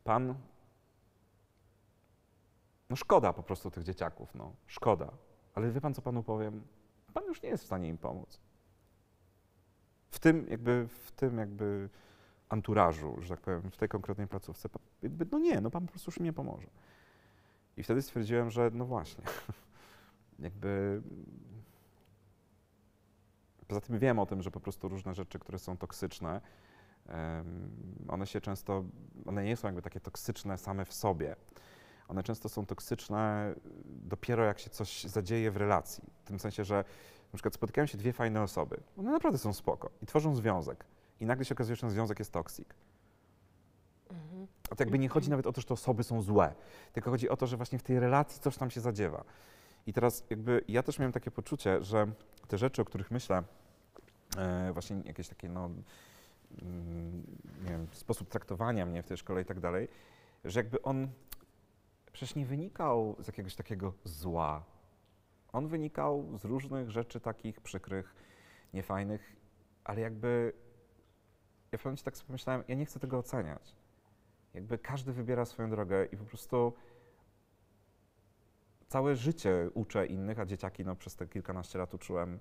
[0.03, 0.35] pan,
[2.93, 5.11] no szkoda po prostu tych dzieciaków, no, szkoda.
[5.55, 6.63] Ale wie pan, co panu powiem?
[7.13, 8.39] Pan już nie jest w stanie im pomóc.
[10.11, 11.89] W tym jakby, w tym jakby
[12.49, 14.69] anturażu, że tak powiem, w tej konkretnej placówce,
[15.01, 16.67] jakby, no nie, no pan po prostu już mi nie pomoże.
[17.77, 19.23] I wtedy stwierdziłem, że no właśnie,
[20.39, 21.01] jakby
[23.67, 26.41] poza tym wiem o tym, że po prostu różne rzeczy, które są toksyczne,
[28.07, 28.83] one się często,
[29.25, 31.35] one nie są jakby takie toksyczne same w sobie.
[32.13, 33.53] One często są toksyczne
[33.85, 36.03] dopiero jak się coś zadzieje w relacji.
[36.23, 36.75] W tym sensie, że
[37.33, 40.85] na przykład spotykają się dwie fajne osoby, one naprawdę są spoko i tworzą związek.
[41.19, 42.75] I nagle się okazuje, że ten związek jest toksik.
[44.09, 44.47] Mhm.
[44.69, 46.53] A to jakby nie chodzi nawet o to, że te osoby są złe,
[46.93, 49.23] tylko chodzi o to, że właśnie w tej relacji coś tam się zadziewa.
[49.87, 52.07] I teraz jakby ja też miałem takie poczucie, że
[52.47, 53.43] te rzeczy, o których myślę,
[54.37, 55.69] e, właśnie jakieś takie, no,
[56.61, 57.23] mm,
[57.63, 59.87] nie wiem, sposób traktowania mnie w tej szkole i tak dalej,
[60.45, 61.07] że jakby on
[62.13, 64.63] przecież nie wynikał z jakiegoś takiego zła.
[65.51, 68.15] On wynikał z różnych rzeczy takich przykrych,
[68.73, 69.35] niefajnych,
[69.83, 70.53] ale jakby
[71.71, 73.75] ja w pewnym tak sobie pomyślałem, ja nie chcę tego oceniać.
[74.53, 76.73] Jakby każdy wybiera swoją drogę i po prostu
[78.87, 82.39] całe życie uczę innych, a dzieciaki no, przez te kilkanaście lat uczyłem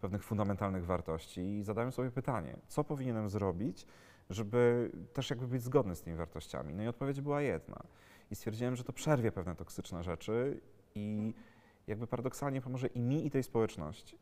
[0.00, 3.86] pewnych fundamentalnych wartości i zadałem sobie pytanie, co powinienem zrobić,
[4.30, 6.74] żeby też jakby być zgodny z tymi wartościami.
[6.74, 7.82] No i odpowiedź była jedna.
[8.30, 10.60] I stwierdziłem, że to przerwie pewne toksyczne rzeczy
[10.94, 11.34] i
[11.86, 14.18] jakby paradoksalnie pomoże i mi, i tej społeczności.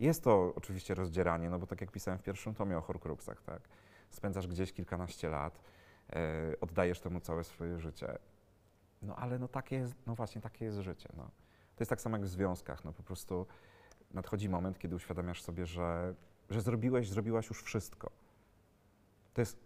[0.00, 3.68] Jest to oczywiście rozdzieranie, no bo tak jak pisałem w pierwszym tomie o Horcruxach, tak?
[4.10, 5.60] Spędzasz gdzieś kilkanaście lat,
[6.12, 8.18] e, oddajesz temu całe swoje życie.
[9.02, 11.24] No ale no takie jest, no właśnie takie jest życie, no.
[11.76, 13.46] To jest tak samo jak w związkach, no po prostu
[14.10, 16.14] nadchodzi moment, kiedy uświadamiasz sobie, że,
[16.50, 18.10] że zrobiłeś, zrobiłaś już wszystko.
[19.34, 19.58] To jest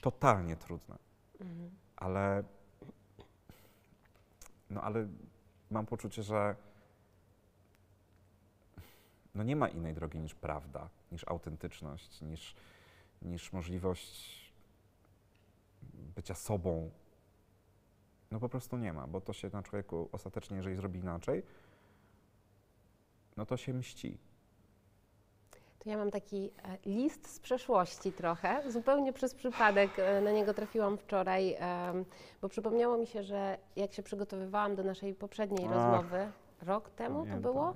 [0.00, 0.98] totalnie trudne,
[1.40, 1.81] Mhm.
[2.02, 2.44] Ale
[4.70, 5.08] no ale
[5.70, 6.56] mam poczucie, że
[9.34, 12.54] no nie ma innej drogi niż prawda, niż autentyczność, niż,
[13.22, 14.52] niż możliwość
[15.92, 16.90] bycia sobą.
[18.30, 21.42] No po prostu nie ma, bo to się na człowieku ostatecznie, jeżeli zrobi inaczej,
[23.36, 24.18] no to się mści.
[25.84, 26.50] To ja mam taki
[26.86, 28.70] e, list z przeszłości trochę.
[28.72, 31.56] Zupełnie przez przypadek e, na niego trafiłam wczoraj,
[32.42, 35.72] bo przypomniało mi się, że jak się przygotowywałam do naszej poprzedniej Ach.
[35.74, 36.26] rozmowy,
[36.66, 37.42] rok temu to Pamiętam.
[37.52, 37.74] było,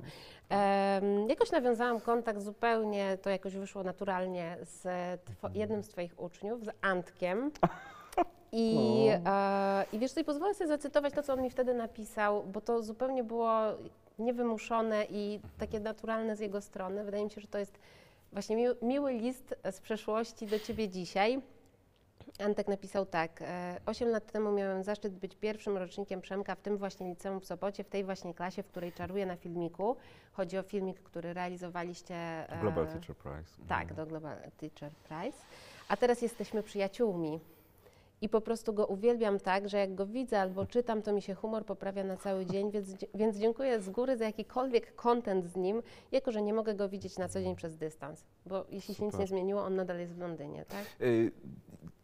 [0.49, 4.83] em, jakoś nawiązałam kontakt zupełnie, to jakoś wyszło naturalnie z
[5.41, 7.51] two, jednym z Twoich uczniów, z Antkiem.
[8.53, 8.77] I,
[9.27, 9.31] O.
[9.31, 12.83] e, I wiesz i pozwolę sobie zacytować to, co on mi wtedy napisał, bo to
[12.83, 13.59] zupełnie było
[14.19, 17.05] niewymuszone i takie naturalne z jego strony.
[17.05, 17.79] Wydaje mi się, że to jest
[18.33, 21.41] właśnie miły, miły list z przeszłości do ciebie dzisiaj.
[22.45, 23.43] Antek napisał tak.
[23.43, 27.45] e, Osiem lat temu miałem zaszczyt być pierwszym rocznikiem Przemka w tym właśnie liceum w
[27.47, 29.97] Sopocie, w tej właśnie klasie, w której czaruję na filmiku.
[30.33, 32.15] Chodzi o filmik, który realizowaliście.
[32.15, 33.63] e, Global Teacher Prize.
[33.69, 33.97] tak, Mhm.
[33.97, 35.39] do Global Teacher Prize.
[35.89, 37.41] A teraz jesteśmy przyjaciółmi.
[38.21, 41.35] I po prostu go uwielbiam tak, że jak go widzę albo czytam, to mi się
[41.35, 45.83] humor poprawia na cały dzień, więc, więc dziękuję z góry za jakikolwiek content z nim,
[46.13, 48.25] jako że nie mogę go widzieć na co dzień przez dystans.
[48.47, 50.85] Bo jeśli się nic nie zmieniło, on nadal jest w Londynie, tak?
[51.01, 51.33] Y,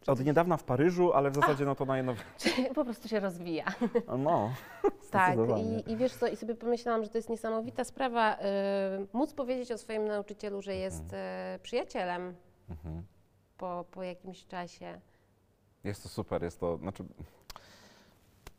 [0.07, 2.21] od niedawna w Paryżu, ale w zasadzie no to najnowe...
[2.37, 3.65] Czyli po prostu się rozwija.
[4.17, 4.53] No,
[5.11, 8.37] Tak, i, i wiesz co, i sobie pomyślałam, że to jest niesamowita sprawa, y,
[9.13, 12.35] móc powiedzieć o swoim nauczycielu, że jest y, przyjacielem
[12.69, 13.03] Mhm.
[13.57, 14.99] po, po jakimś czasie.
[15.83, 17.03] Jest to super, jest to, znaczy,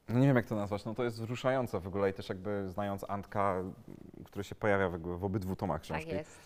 [0.08, 2.68] no nie wiem jak to nazwać, no to jest wzruszające w ogóle i też jakby
[2.68, 3.62] znając Antka,
[4.24, 6.38] który się pojawia w, ogóle w obydwu tomach Tak książki, jest.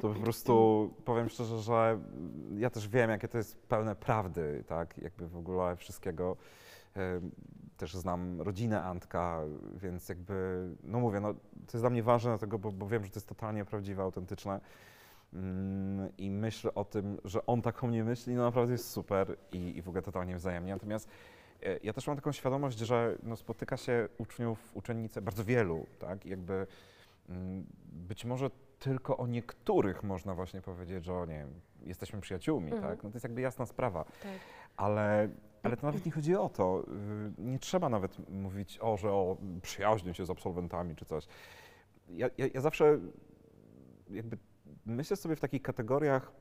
[0.00, 1.98] to po prostu powiem szczerze, że
[2.58, 6.36] ja też wiem jakie to jest pełne prawdy, tak, jakby w ogóle wszystkiego.
[7.76, 9.40] Też znam rodzinę Antka,
[9.76, 13.10] więc jakby, no mówię, no to jest dla mnie ważne dlatego, bo, bo wiem, że
[13.10, 14.60] to jest totalnie prawdziwe, autentyczne.
[15.32, 19.36] Mm, I myślę o tym, że on tak o mnie myśli, no naprawdę jest super
[19.52, 20.72] i, i w ogóle totalnie wzajemnie.
[20.72, 21.08] Natomiast
[21.62, 26.26] e, ja też mam taką świadomość, że no, spotyka się uczniów, uczennice, bardzo wielu, tak?
[26.26, 26.66] I jakby
[27.28, 31.46] mm, być może tylko o niektórych można właśnie powiedzieć, że o nie
[31.82, 32.82] jesteśmy przyjaciółmi, Mhm.
[32.92, 33.02] tak?
[33.04, 34.04] No to jest jakby jasna sprawa.
[34.04, 34.32] Tak.
[34.76, 35.28] Ale,
[35.62, 36.84] ale to nawet nie chodzi o to.
[37.38, 41.26] Y, Nie trzeba nawet mówić o, że o przyjaźnię się z absolwentami czy coś.
[42.08, 42.98] Ja, ja, ja zawsze
[44.10, 44.38] jakby
[44.86, 46.32] myślę sobie w takich kategoriach,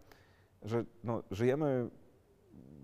[0.62, 1.90] że no, żyjemy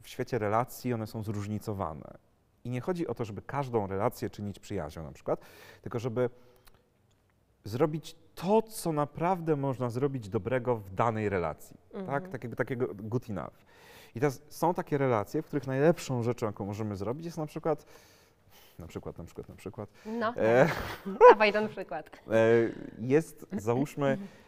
[0.02, 2.18] w świecie relacji, one są zróżnicowane.
[2.64, 5.40] I nie chodzi o to, żeby każdą relację czynić przyjaźnią na przykład,
[5.82, 6.30] tylko żeby
[7.64, 11.78] zrobić to, co naprawdę można zrobić dobrego w danej relacji.
[11.94, 12.22] Mhm.
[12.22, 12.32] Tak?
[12.32, 13.54] Takiego, takiego good enough.
[14.16, 17.86] I teraz są takie relacje, w których najlepszą rzeczą, jaką możemy zrobić, jest na przykład,
[18.80, 20.70] na przykład, na przykład, na przykład, No, e,
[21.32, 22.10] dawaj ten przykład.
[22.32, 22.42] e,
[23.00, 24.18] jest, załóżmy,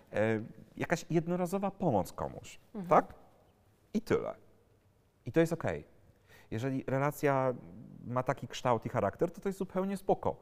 [0.78, 2.88] jakaś jednorazowa pomoc komuś, Mhm.
[2.90, 3.14] tak?
[3.94, 4.36] I tyle.
[5.26, 5.84] I to jest okej.
[6.52, 7.54] Jeżeli relacja
[8.08, 10.36] ma taki kształt i charakter, to to jest zupełnie spoko.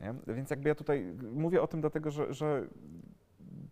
[0.00, 0.14] Nie?
[0.26, 2.66] Więc jakby ja tutaj mówię o tym dlatego, że, że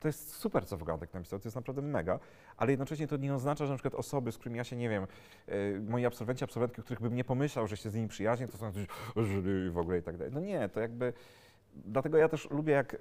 [0.01, 2.19] to jest super, co Wagatek napisał, to jest naprawdę mega,
[2.57, 5.07] ale jednocześnie to nie oznacza, że na przykład osoby, z którymi ja się, nie wiem,
[5.49, 8.73] y, moi absolwenci, absolwentki, których bym nie pomyślał, że się z nimi przyjaźnię, to są
[8.73, 10.33] że w ogóle i tak dalej.
[10.35, 11.13] No nie, to jakby,
[11.85, 12.99] dlatego ja też lubię, jak y,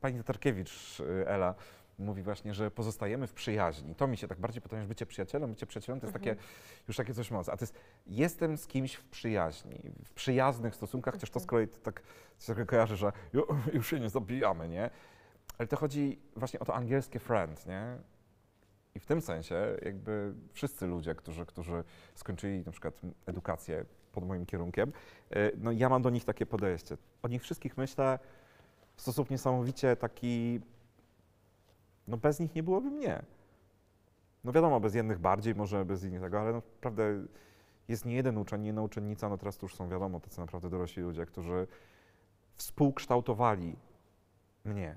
[0.00, 1.54] pani Tatarkiewicz, y, Ela,
[1.98, 3.94] mówi właśnie, że pozostajemy w przyjaźni.
[3.94, 5.50] To mi się tak bardziej podoba niż bycie przyjacielem.
[5.50, 6.36] Bycie przyjacielem to jest takie,
[6.88, 7.52] już takie coś mocne.
[7.52, 7.74] A to jest,
[8.06, 12.02] jestem z kimś w przyjaźni, w przyjaznych stosunkach, chociaż to z kolei to tak
[12.38, 14.90] się tak kojarzy, że ju- już się nie zabijamy, nie?
[15.58, 17.98] Ale to chodzi właśnie o to angielskie friend, nie?
[18.94, 23.84] I w tym sensie jakby wszyscy ludzie, którzy, którzy skończyli na przykład edukację
[24.16, 24.92] pod moim kierunkiem,
[25.36, 26.96] y, no ja mam do nich takie podejście.
[27.22, 28.18] O nich wszystkich myślę
[28.96, 30.60] w sposób niesamowicie taki,
[32.08, 33.22] no bez nich nie byłoby mnie.
[34.44, 37.26] No wiadomo, bez jednych bardziej, może bez innych tego, ale no, naprawdę
[37.88, 40.70] jest nie jeden uczeń, nie jedna uczennica, no teraz to już są wiadomo, tacy naprawdę
[40.70, 41.66] dorośli ludzie, którzy
[42.56, 43.76] współkształtowali
[44.64, 44.96] mnie.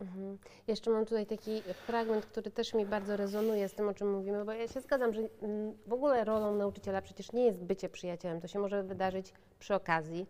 [0.00, 0.38] Mhm.
[0.66, 4.44] Jeszcze mam tutaj taki fragment, który też mi bardzo rezonuje z tym, o czym mówimy,
[4.44, 8.40] bo ja się zgadzam, że mm, w ogóle rolą nauczyciela przecież nie jest bycie przyjacielem,
[8.40, 10.26] to się może wydarzyć przy okazji.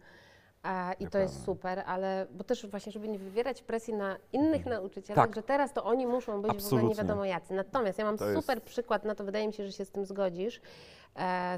[0.62, 1.61] A, I to jest Dokładnie.
[1.62, 5.35] super, ale bo też właśnie, żeby nie wywierać presji na innych nauczycieli, Tak.
[5.35, 6.94] że teraz to oni muszą być w ogóle nie Absolutnie.
[6.94, 7.55] wiadomo jacy.
[7.55, 9.90] Natomiast ja mam To jest- super przykład na to, wydaje mi się, że się z
[9.90, 10.61] tym zgodzisz,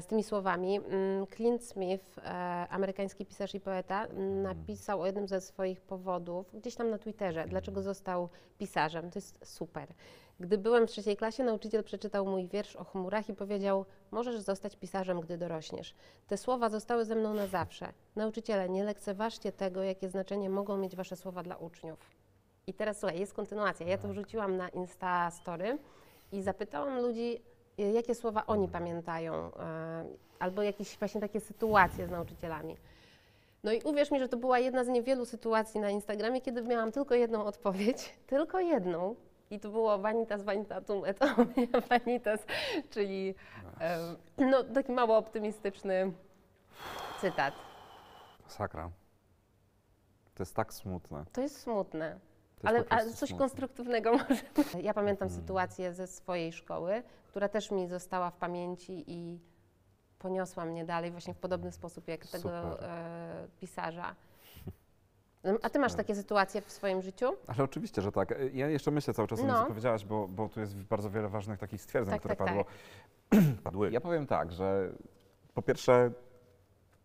[0.01, 0.77] z tymi słowami.
[0.77, 2.23] Mm, Clint Smith, e,
[2.69, 7.45] amerykański pisarz i poeta, mm, napisał o jednym ze swoich powodów, gdzieś tam na Twitterze,
[7.47, 9.11] dlaczego został pisarzem.
[9.11, 9.87] To jest super.
[10.39, 14.75] Gdy byłem w trzeciej klasie, nauczyciel przeczytał mój wiersz o chmurach i powiedział: Możesz zostać
[14.75, 15.95] pisarzem, gdy dorośniesz.
[16.27, 17.93] Te słowa zostały ze mną na zawsze.
[18.15, 21.99] Nauczyciele, nie lekceważcie tego, jakie znaczenie mogą mieć wasze słowa dla uczniów.
[22.67, 23.87] I teraz słuchaj, jest kontynuacja.
[23.87, 25.77] Ja to wrzuciłam na Insta Story
[26.31, 27.41] i zapytałam ludzi,
[27.77, 30.05] jakie słowa oni pamiętają, e,
[30.39, 32.77] albo jakieś właśnie takie sytuacje z nauczycielami.
[33.63, 36.91] No i uwierz mi, że to była jedna z niewielu sytuacji na Instagramie, kiedy miałam
[36.91, 39.15] tylko jedną odpowiedź, tylko jedną.
[39.51, 42.39] I to było vanitas vanitatum et omnia vanitas,
[42.89, 43.35] czyli
[44.37, 46.11] no, taki mało optymistyczny
[47.21, 47.53] cytat.
[48.47, 48.89] Sakra.
[50.35, 51.25] To jest tak smutne.
[51.33, 52.19] To jest smutne.
[52.63, 53.37] Ale, ale coś smutne.
[53.37, 54.41] konstruktywnego może.
[54.87, 55.41] Ja pamiętam Mhm.
[55.41, 59.39] sytuację ze swojej szkoły, która też mi została w pamięci i
[60.19, 62.89] poniosła mnie dalej właśnie w podobny sposób jak tego Super.
[62.89, 64.15] e, pisarza.
[65.43, 67.25] No, A ty masz takie sytuacje w swoim życiu?
[67.47, 68.33] Ale oczywiście, że tak.
[68.53, 69.59] Ja jeszcze myślę cały czas o tym, No.
[69.61, 72.65] co powiedziałaś, bo, bo tu jest bardzo wiele ważnych takich stwierdzeń, Tak, które tak, padło.
[73.63, 73.91] padły.
[73.91, 74.89] Ja powiem tak, że
[75.53, 76.11] po pierwsze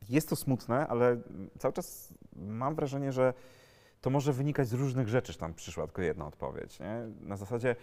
[0.09, 1.17] jest to smutne, ale
[1.59, 3.35] cały czas mam wrażenie, że
[4.03, 6.81] to może wynikać z różnych rzeczy, że tam przyszła tylko jedna odpowiedź.
[6.81, 7.07] Nie?
[7.21, 7.77] Na zasadzie,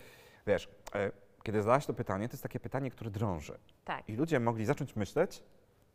[0.48, 1.12] wiesz, e,
[1.44, 3.58] kiedy zadałaś to pytanie, to jest takie pytanie, które drąży.
[3.86, 4.10] Tak.
[4.10, 5.44] I ludzie mogli zacząć myśleć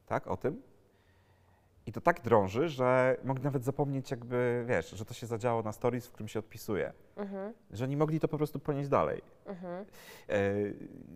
[0.07, 0.63] tak, o tym.
[1.87, 5.73] I to tak drąży, że mogli nawet zapomnieć, jakby, wiesz, że to się zadziało na
[5.73, 6.93] stories, w którym się odpisuje.
[7.17, 9.23] Mhm, Że nie mogli to po prostu ponieść dalej.
[9.47, 9.85] mhm.
[10.29, 10.35] E,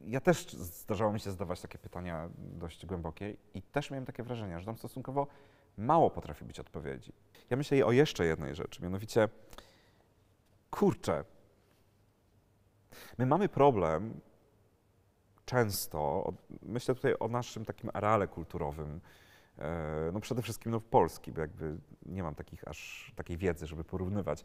[0.06, 4.60] Ja też zdarzało mi się zadawać takie pytania dość głębokie i też miałem takie wrażenie,
[4.60, 5.26] że tam stosunkowo
[5.78, 7.12] mało potrafi być odpowiedzi.
[7.50, 9.28] Ja myślę o jeszcze jednej rzeczy, mianowicie,
[10.70, 11.24] kurczę,
[13.18, 14.20] my mamy problem
[15.44, 19.00] często, myślę tutaj o naszym takim areale kulturowym,
[19.58, 23.66] e, no przede wszystkim no w Polski, bo jakby nie mam takich aż takiej wiedzy,
[23.66, 24.44] żeby porównywać,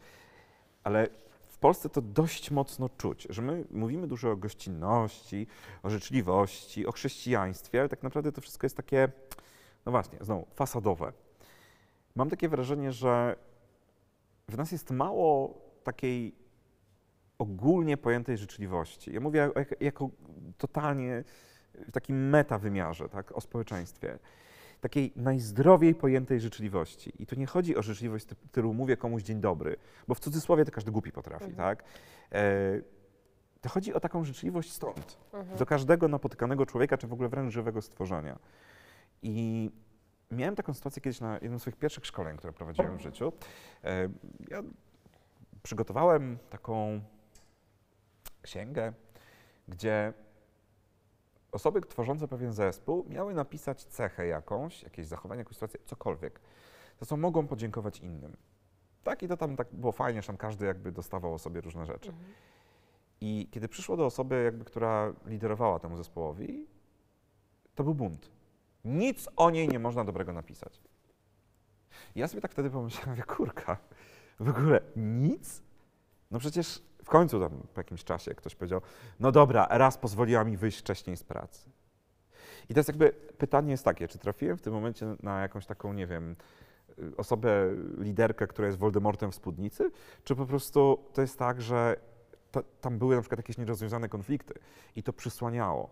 [0.83, 1.07] ale
[1.49, 5.47] w Polsce to dość mocno czuć, że my mówimy dużo o gościnności,
[5.83, 9.09] o życzliwości, o chrześcijaństwie, ale tak naprawdę to wszystko jest takie,
[9.85, 11.13] no właśnie, znowu, fasadowe.
[12.15, 13.35] Mam takie wrażenie, że
[14.49, 16.35] w nas jest mało takiej
[17.37, 19.13] ogólnie pojętej życzliwości.
[19.13, 20.09] Ja mówię jako
[20.57, 21.23] totalnie
[21.87, 24.19] w takim meta wymiarze, tak, o społeczeństwie.
[24.81, 27.13] Takiej najzdrowiej pojętej życzliwości.
[27.19, 29.75] I tu nie chodzi o życzliwość typu mówię komuś dzień dobry,
[30.07, 31.57] bo w cudzysłowie to każdy głupi potrafi, Mhm.
[31.57, 31.83] tak?
[32.31, 32.81] E,
[33.61, 35.57] to chodzi o taką życzliwość stąd, Mhm.
[35.57, 38.39] do każdego napotykanego człowieka, czy w ogóle wręcz żywego stworzenia.
[39.23, 39.69] I
[40.31, 43.33] miałem taką sytuację kiedyś na jednym z swoich pierwszych szkoleń, które prowadziłem w życiu.
[43.83, 44.09] E,
[44.49, 44.63] ja
[45.63, 47.01] przygotowałem taką
[48.41, 48.93] księgę,
[49.67, 50.13] gdzie
[51.51, 56.39] osoby tworzące pewien zespół miały napisać cechę jakąś, jakieś zachowanie, jakąś sytuację, cokolwiek,
[56.99, 58.37] za co mogą podziękować innym.
[59.03, 61.85] Tak, i to tam tak było fajnie, że tam każdy jakby dostawał o sobie różne
[61.85, 62.09] rzeczy.
[62.09, 62.33] Mhm.
[63.21, 66.67] I kiedy przyszło do osoby, jakby, która liderowała temu zespołowi,
[67.75, 68.31] to był bunt.
[68.85, 70.81] Nic o niej nie można dobrego napisać.
[72.15, 73.77] Ja sobie tak wtedy pomyślałem, mówię, kurka,
[74.39, 75.61] w ogóle nic?
[76.31, 78.81] No przecież w końcu tam po jakimś czasie ktoś powiedział,
[79.19, 81.69] no dobra, raz pozwoliła mi wyjść wcześniej z pracy.
[82.69, 86.07] I teraz jakby pytanie jest takie, czy trafiłem w tym momencie na jakąś taką, nie
[86.07, 86.35] wiem,
[86.99, 89.91] y, osobę, liderkę, która jest Voldemortem w spódnicy,
[90.23, 91.95] czy po prostu to jest tak, że
[92.51, 94.53] ta, tam były na przykład jakieś nierozwiązane konflikty
[94.95, 95.89] i to przysłaniało.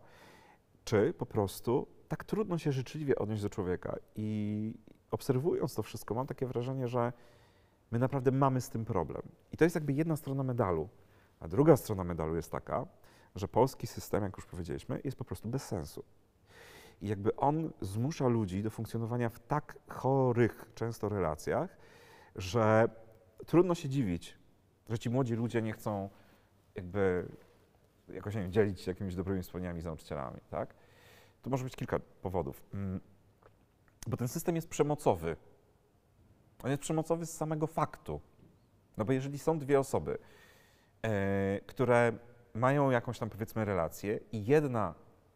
[0.83, 4.73] Czy po prostu tak trudno się życzliwie odnieść do człowieka i
[5.11, 7.13] obserwując to wszystko, mam takie wrażenie, że
[7.91, 9.21] my naprawdę mamy z tym problem.
[9.51, 10.89] I to jest jakby jedna strona medalu.
[11.39, 12.85] A druga strona medalu jest taka,
[13.35, 16.03] że polski system, jak już powiedzieliśmy, jest po prostu bez sensu.
[17.01, 21.77] I jakby on zmusza ludzi do funkcjonowania w tak chorych często relacjach,
[22.35, 22.89] że
[23.45, 24.37] trudno się dziwić,
[24.89, 26.09] że ci młodzi ludzie nie chcą
[26.75, 27.27] jakby
[28.09, 30.80] jakoś nie wiem, dzielić się jakimiś dobrymi wspomnieniami z nauczycielami, tak?
[31.41, 32.63] Tu może być kilka powodów.
[32.73, 32.99] Mm,
[34.07, 35.35] Bo ten system jest przemocowy.
[36.63, 38.21] On jest przemocowy z samego faktu.
[38.97, 40.17] No bo jeżeli są dwie osoby,
[41.03, 42.11] e, które
[42.53, 44.93] mają jakąś tam powiedzmy relację i jedna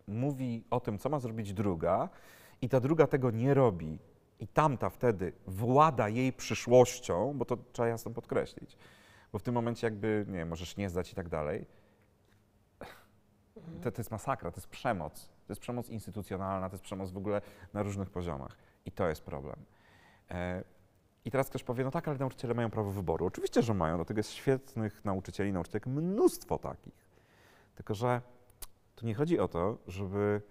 [0.07, 2.09] mówi o tym, co ma zrobić druga
[2.61, 3.99] i ta druga tego nie robi
[4.39, 8.77] i tamta wtedy włada jej przyszłością, bo to trzeba jasno podkreślić,
[9.31, 11.65] bo w tym momencie jakby, nie możesz nie zdać i tak dalej,
[13.81, 15.29] to, to jest masakra, to jest przemoc.
[15.47, 17.41] To jest przemoc instytucjonalna, to jest przemoc w ogóle
[17.73, 18.57] na różnych poziomach.
[18.85, 19.55] I to jest problem.
[20.31, 20.63] E,
[21.25, 23.25] I teraz ktoś powie, no tak, ale nauczyciele mają prawo wyboru.
[23.25, 27.09] Oczywiście, że mają, dlatego jest świetnych nauczycieli, nauczycielek, mnóstwo takich.
[27.75, 28.21] Tylko, że
[28.95, 30.41] tu nie chodzi o to, żeby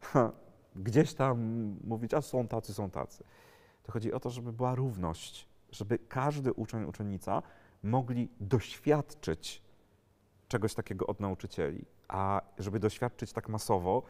[0.00, 0.32] ha,
[0.76, 1.38] gdzieś tam
[1.84, 3.24] mówić, a są tacy, są tacy.
[3.82, 7.42] To chodzi o to, żeby była równość, żeby każdy uczeń, uczennica
[7.82, 9.62] mogli doświadczyć
[10.48, 11.84] czegoś takiego od nauczycieli.
[12.08, 14.02] A żeby doświadczyć tak masowo,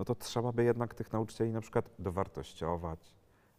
[0.00, 3.14] no to trzeba by jednak tych nauczycieli na przykład dowartościować,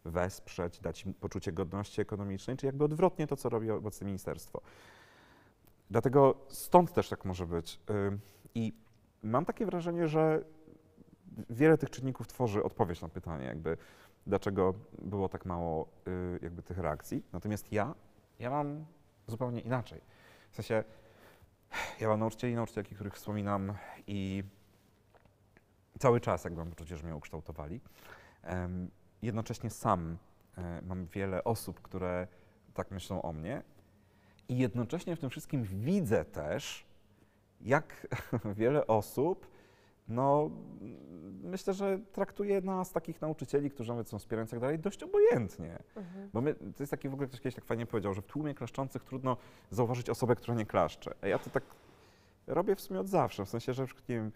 [0.06, 4.62] wesprzeć, dać im poczucie godności ekonomicznej, czy jakby odwrotnie to, co robi obecne ministerstwo.
[5.90, 7.80] Dlatego stąd też tak może być.
[8.56, 8.74] I
[9.24, 10.44] mam takie wrażenie, że
[11.50, 13.78] wiele tych czynników tworzy odpowiedź na pytanie, jakby
[14.28, 17.24] dlaczego było tak mało y, jakby tych reakcji.
[17.34, 17.96] Natomiast ja,
[18.40, 18.86] ja mam
[19.28, 20.02] zupełnie inaczej.
[20.52, 20.84] W sensie,
[22.00, 23.74] ja mam nauczycieli i nauczycielki, których wspominam
[24.08, 24.44] i
[26.02, 27.82] cały czas jakby mam poczucie, że mnie ukształtowali.
[29.22, 30.18] Jednocześnie sam
[30.58, 32.28] e, mam wiele osób, które
[32.74, 33.64] tak myślą o mnie
[34.50, 36.86] i jednocześnie w tym wszystkim widzę też,
[37.62, 38.08] jak
[38.62, 39.48] wiele osób,
[40.08, 40.50] no
[41.44, 45.80] myślę, że traktuje nas, takich nauczycieli, którzy nawet są wspierający i tak dalej, dość obojętnie.
[45.96, 46.30] Mhm.
[46.34, 48.54] Bo my, to jest taki w ogóle, ktoś kiedyś tak fajnie powiedział, że w tłumie
[48.54, 49.38] klaszczących trudno
[49.72, 51.14] zauważyć osobę, która nie klaszcze.
[51.22, 51.64] A ja to tak
[52.48, 54.32] robię w sumie od zawsze, w sensie, że nie wiem,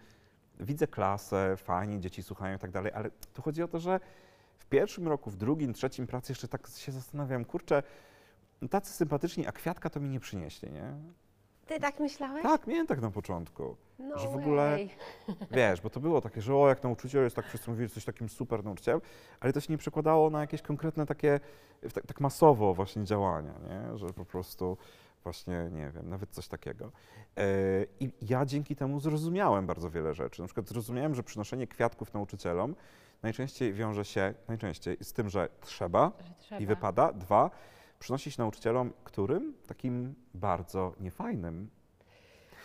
[0.60, 4.00] widzę klasę, fajnie, dzieci słuchają i tak dalej, ale tu chodzi o to, że
[4.58, 7.82] w pierwszym roku, w drugim, trzecim pracy jeszcze tak się zastanawiam, kurczę,
[8.62, 10.94] no tacy sympatyczni, a kwiatka to mi nie przynieśli, nie?
[11.66, 12.42] Ty tak myślałeś?
[12.42, 13.76] Tak, miałem tak na początku.
[13.98, 14.90] No że w ogóle- way.
[15.50, 18.28] Wiesz, bo to było takie, że o, jak nauczyciel jest, tak wszyscy mówili, jesteś takim
[18.28, 19.00] super nauczycielem,
[19.40, 21.40] ale to się nie przekładało na jakieś konkretne takie,
[21.94, 23.98] tak, tak masowo właśnie działania, nie?
[23.98, 24.76] że po prostu
[25.26, 26.92] właśnie, nie wiem, nawet coś takiego.
[27.36, 27.42] E,
[28.00, 30.42] I ja dzięki temu zrozumiałem bardzo wiele rzeczy.
[30.42, 32.74] Na przykład zrozumiałem, że przynoszenie kwiatków nauczycielom
[33.22, 36.60] najczęściej wiąże się, najczęściej z tym, że trzeba, Że trzeba.
[36.60, 37.12] i wypada.
[37.12, 37.50] Dwa,
[37.98, 39.54] przynosić nauczycielom, którym?
[39.66, 41.70] Takim bardzo niefajnym.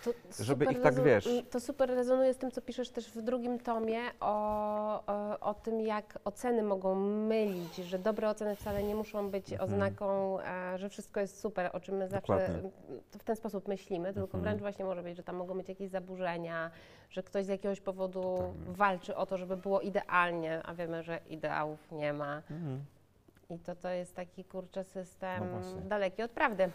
[0.03, 3.59] To żeby ich tak, wiesz- To super rezonuje z tym, co piszesz też w drugim
[3.59, 9.29] tomie o, o, o tym, jak oceny mogą mylić, że dobre oceny wcale nie muszą
[9.29, 9.69] być Mhm.
[9.73, 12.61] oznaką, e, że wszystko jest super, o czym my zawsze
[13.11, 14.43] w ten sposób myślimy, tylko Mhm.
[14.43, 16.71] wręcz właśnie może być, że tam mogą być jakieś zaburzenia,
[17.09, 18.53] że ktoś z jakiegoś powodu Totalnie.
[18.67, 22.41] walczy o to, żeby było idealnie, a wiemy, że ideałów nie ma.
[23.49, 26.69] I to, to jest taki kurczę system No daleki od prawdy.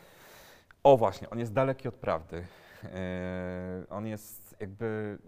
[0.85, 2.45] O właśnie, on jest daleki od prawdy.
[2.85, 5.19] E, on jest jakby,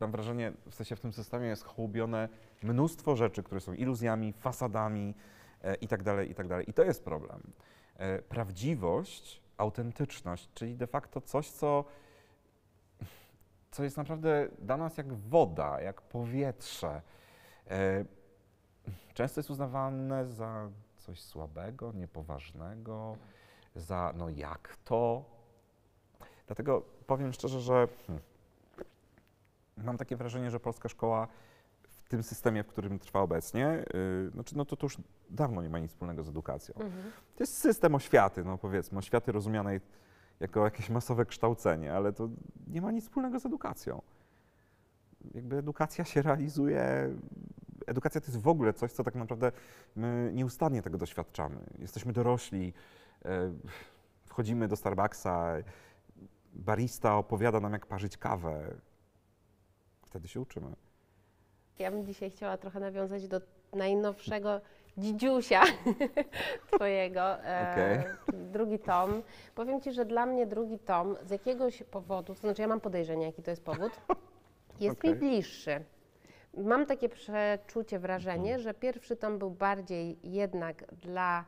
[0.00, 2.28] mam wrażenie, w sensie w tym systemie jest hołubione
[2.62, 5.14] mnóstwo rzeczy, które są iluzjami, fasadami
[5.62, 6.70] e, i tak dalej, i tak dalej.
[6.70, 7.52] I to jest problem.
[7.96, 11.84] E, prawdziwość, autentyczność, czyli de facto coś, co,
[13.70, 17.02] co jest naprawdę dla nas jak woda, jak powietrze.
[19.14, 23.16] Często jest uznawane za coś słabego, niepoważnego,
[23.74, 25.24] za no jak to.
[26.50, 28.24] Dlatego powiem szczerze, że hmm,
[29.76, 31.28] mam takie wrażenie, że polska szkoła
[31.82, 33.84] w tym systemie, w którym trwa obecnie,
[34.24, 34.96] yy, znaczy, no to, to już
[35.30, 36.74] dawno nie ma nic wspólnego z edukacją.
[36.74, 37.12] Mhm.
[37.36, 39.80] To jest system oświaty, no powiedzmy, oświaty rozumianej
[40.40, 42.28] jako jakieś masowe kształcenie, ale to
[42.66, 44.02] nie ma nic wspólnego z edukacją.
[45.34, 47.10] Jakby edukacja się realizuje,
[47.86, 49.52] edukacja to jest w ogóle coś, co tak naprawdę
[49.96, 51.60] my nieustannie tego doświadczamy.
[51.78, 52.72] Jesteśmy dorośli,
[53.24, 53.52] e,
[54.24, 55.54] wchodzimy do Starbucksa,
[56.52, 58.74] barista opowiada nam, jak parzyć kawę.
[60.06, 60.76] Wtedy się uczymy.
[61.78, 63.40] Ja bym dzisiaj chciała trochę nawiązać do
[63.72, 64.60] najnowszego
[64.98, 65.62] dzidziusia
[66.72, 68.04] twojego, e, Okej.
[68.52, 69.22] drugi tom.
[69.54, 73.26] Powiem ci, że dla mnie drugi tom z jakiegoś powodu, to znaczy ja mam podejrzenie,
[73.26, 73.92] jaki to jest powód,
[74.80, 75.20] jest mi Okej.
[75.20, 75.84] bliższy.
[76.56, 81.44] Mam takie przeczucie, wrażenie, że pierwszy tom był bardziej jednak dla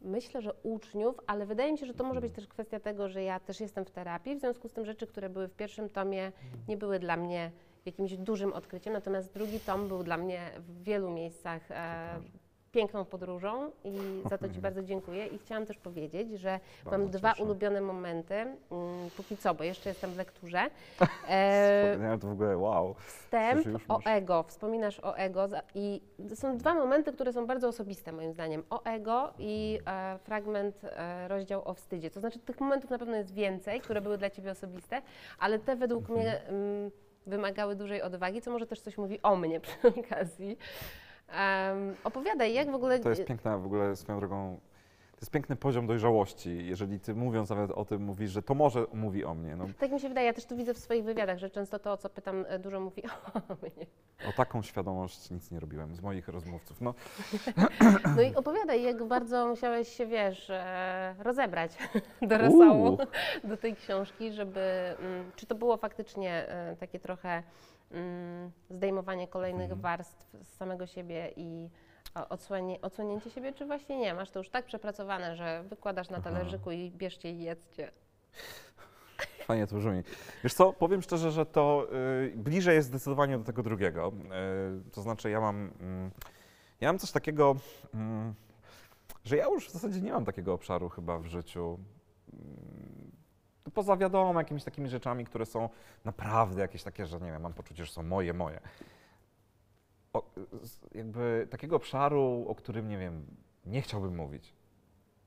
[0.00, 3.22] myślę, że uczniów, ale wydaje mi się, że to może być też kwestia tego, że
[3.22, 6.26] ja też jestem w terapii, w związku z tym rzeczy, które były w pierwszym tomie,
[6.26, 6.62] Mhm.
[6.68, 7.50] nie były dla mnie
[7.86, 12.20] jakimś dużym odkryciem, natomiast drugi tom był dla mnie w wielu miejscach e,
[12.76, 15.26] piękną podróżą i za to Ci bardzo dziękuję.
[15.26, 17.42] I chciałam też powiedzieć, że Bardzo mam dwa cieszę.
[17.42, 18.56] ulubione momenty, mm,
[19.16, 20.60] póki co, bo jeszcze jestem w lekturze.
[21.28, 22.94] E, to w ogóle, wow.
[22.94, 26.00] Wstęp o ego, wspominasz o ego i
[26.34, 28.62] są dwa momenty, które są bardzo osobiste moim zdaniem.
[28.70, 32.10] O ego i e, fragment, e, rozdział o wstydzie.
[32.10, 35.02] To znaczy tych momentów na pewno jest więcej, które były dla Ciebie osobiste,
[35.38, 36.18] ale te według Mhm.
[36.20, 36.90] mnie mm,
[37.26, 40.58] wymagały dużej odwagi, co może też coś mówi o mnie przy okazji.
[41.28, 42.98] Em, opowiadaj, jak w ogóle...
[42.98, 44.60] To jest piękna w ogóle swoją drogą.
[45.12, 48.86] To jest piękny poziom dojrzałości, jeżeli ty mówiąc nawet o tym mówisz, że to może
[48.92, 49.56] mówi o mnie.
[49.56, 51.92] No, Tak mi się wydaje, ja też to widzę w swoich wywiadach, że często to,
[51.92, 53.02] o co pytam, e, dużo mówi
[53.34, 53.86] o mnie.
[54.28, 56.80] o taką świadomość nic nie robiłem z moich rozmówców.
[56.80, 56.94] No,
[58.16, 61.72] No i opowiadaj, jak bardzo musiałeś się, wiesz, e, rozebrać
[62.22, 62.98] do rosołu,
[63.44, 64.60] do tej książki, żeby,
[65.00, 67.42] mm, czy to było faktycznie e, takie trochę
[68.70, 69.80] zdejmowanie kolejnych Mhm.
[69.80, 71.70] warstw z samego siebie i
[72.14, 74.14] o- odsłanie, odsłonięcie siebie, czy właśnie nie?
[74.14, 76.30] Masz to już tak przepracowane, że wykładasz na Aha.
[76.30, 77.90] talerzyku i bierzcie i jedzcie.
[79.46, 80.02] fajnie to brzmi.
[80.44, 81.86] Wiesz co, powiem szczerze, że to
[82.24, 84.12] y, bliżej jest zdecydowanie do tego drugiego.
[84.88, 86.10] Y, to znaczy ja mam, mm,
[86.80, 87.56] ja mam coś takiego,
[87.94, 88.34] mm,
[89.24, 91.78] że ja już w zasadzie nie mam takiego obszaru chyba w życiu.
[93.76, 95.68] Poza wiadomo, jakimiś takimi rzeczami, które są
[96.04, 98.60] naprawdę jakieś takie, że nie wiem, mam poczucie, że są moje, moje.
[100.12, 100.22] O,
[100.94, 103.26] jakby takiego obszaru, o którym nie wiem,
[103.66, 104.54] nie chciałbym mówić.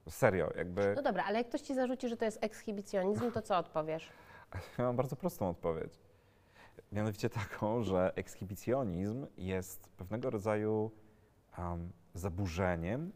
[0.10, 0.94] Serio, jakby.
[0.96, 4.10] No dobra, ale jak ktoś ci zarzuci, że to jest ekshibicjonizm, to co odpowiesz?
[4.78, 6.00] Ja mam bardzo prostą odpowiedź.
[6.92, 10.92] Mianowicie taką, że ekshibicjonizm jest pewnego rodzaju
[11.58, 13.12] um, zaburzeniem,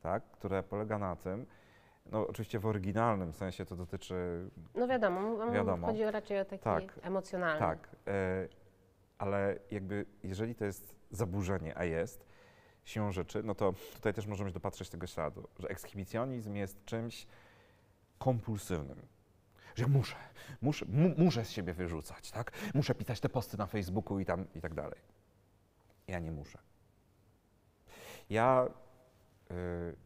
[0.00, 1.46] tak, które polega na tym,
[2.12, 5.86] no oczywiście w oryginalnym sensie to dotyczy, No wiadomo, Wiadomo.
[5.86, 7.58] chodzi raczej o taki Tak, emocjonalny.
[7.58, 8.48] tak, e,
[9.18, 12.26] ale jakby jeżeli to jest zaburzenie, a jest
[12.84, 17.26] siłą rzeczy, no to tutaj też możemy dopatrzeć tego śladu, że ekshibicjonizm jest czymś
[18.18, 19.06] kompulsywnym.
[19.74, 20.16] Że muszę,
[20.62, 22.52] muszę, mu, muszę z siebie wyrzucać, tak?
[22.74, 24.98] Muszę pisać te posty na Facebooku i tam i tak dalej.
[26.08, 26.58] Ja nie muszę.
[28.30, 28.66] Ja
[29.50, 29.96] y,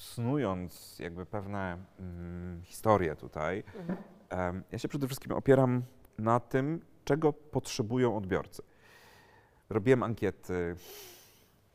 [0.00, 3.64] snując jakby pewne mm, historie tutaj,
[4.30, 4.62] Mhm.
[4.72, 5.82] ja się przede wszystkim opieram
[6.18, 8.62] na tym, czego potrzebują odbiorcy.
[9.70, 10.76] Robiłem ankiety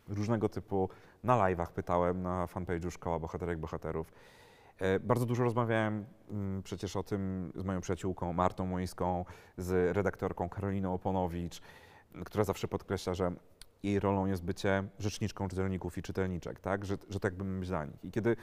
[0.08, 0.90] różnego typu,
[1.24, 4.12] na live'ach pytałem, na fanpage'u Szkoła Bohaterek Bohaterów.
[4.80, 9.26] E, Bardzo dużo rozmawiałem mm, przecież o tym z moją przyjaciółką Martą Młyńską,
[9.58, 11.62] z redaktorką Karoliną Oponowicz,
[12.26, 13.32] która zawsze podkreśla, że
[13.84, 16.86] jej rolą jest bycie rzeczniczką czytelników i czytelniczek, tak?
[16.86, 18.06] Że, że tak bym dla nich.
[18.06, 18.36] I kiedy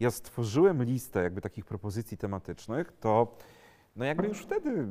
[0.00, 3.36] ja stworzyłem listę jakby takich propozycji tematycznych, to
[3.96, 4.86] no jakby już wtedy,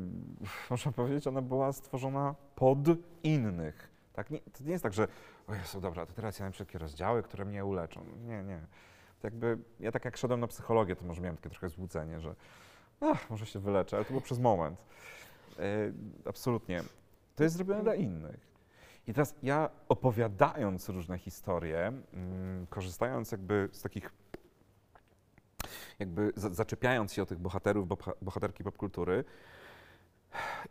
[0.69, 2.77] można powiedzieć, ona była stworzona pod
[3.23, 3.91] innych.
[4.13, 4.29] Tak?
[4.29, 5.07] Nie, to nie jest tak, że
[5.47, 8.05] o Jezu, dobra, to teraz ja napiszę takie rozdziały, które mnie uleczą.
[8.25, 8.59] Nie, nie.
[9.19, 12.35] To jakby, ja tak jak szedłem na psychologię, to może miałem takie trochę złudzenie, że
[13.01, 14.85] ach, może się wyleczę, ale to było przez moment.
[15.59, 15.91] E,
[16.25, 16.83] absolutnie.
[17.35, 18.50] To jest zrobione dla innych.
[19.07, 24.11] I teraz ja opowiadając różne historie, mm, korzystając jakby z takich,
[25.99, 29.23] jakby za, zaczepiając się o tych bohaterów, boha- bohaterki popkultury,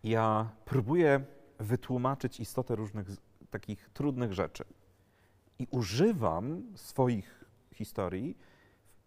[0.04, 1.24] ja próbuję
[1.58, 3.06] wytłumaczyć istotę różnych
[3.50, 4.64] takich trudnych rzeczy.
[5.58, 8.36] I używam swoich historii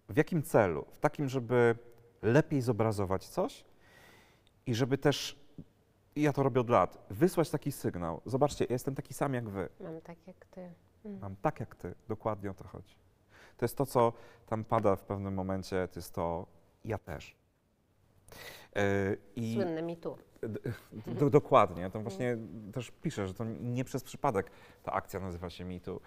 [0.09, 0.85] w jakim celu?
[0.91, 1.75] W takim, żeby
[2.21, 3.65] lepiej zobrazować coś
[4.65, 5.39] i żeby też,
[6.15, 8.21] ja to robię od lat, wysłać taki sygnał.
[8.25, 9.69] Zobaczcie, ja jestem taki sam jak wy.
[9.79, 10.73] Mam tak jak ty.
[11.05, 11.19] Mm.
[11.19, 12.95] Mam tak jak ty, dokładnie o to chodzi.
[13.57, 14.13] To jest to, co
[14.45, 16.47] tam pada w pewnym momencie, to jest to
[16.85, 17.35] ja też.
[18.75, 18.81] Yy,
[19.35, 20.17] I Słynny mi tu.
[20.41, 20.59] D-
[21.07, 22.37] d- dokładnie, to właśnie
[22.73, 24.51] też piszę, że to nie przez przypadek
[24.83, 25.99] ta akcja nazywa się MeToo.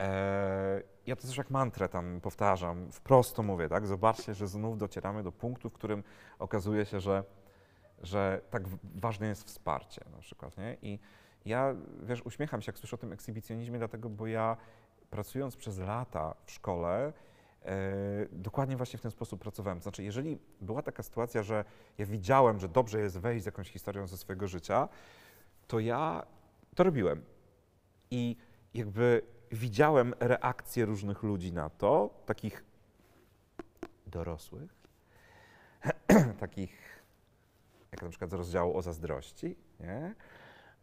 [0.00, 3.86] E, ja to też jak mantrę tam powtarzam, wprost to mówię, tak?
[3.86, 6.02] Zobaczcie, że znów docieramy do punktu, w którym
[6.38, 7.24] okazuje się, że,
[8.02, 8.62] że tak
[8.94, 10.76] ważne jest wsparcie na przykład, nie?
[10.82, 10.98] I
[11.44, 14.56] ja, wiesz, uśmiecham się, jak słyszę o tym ekshibicjonizmie, dlatego, bo ja
[15.10, 17.12] pracując przez lata w szkole,
[17.64, 17.72] e,
[18.32, 19.82] dokładnie właśnie w ten sposób pracowałem.
[19.82, 21.64] Znaczy, jeżeli była taka sytuacja, że
[21.98, 24.88] ja widziałem, że dobrze jest wejść z jakąś historią ze swojego życia,
[25.66, 26.26] to ja
[26.74, 27.22] to robiłem.
[28.10, 28.36] I
[28.74, 29.22] jakby
[29.52, 32.64] widziałem reakcje różnych ludzi na to, takich
[34.06, 34.74] dorosłych,
[36.40, 36.97] takich
[37.92, 40.14] jak na przykład z rozdziału o zazdrości, nie?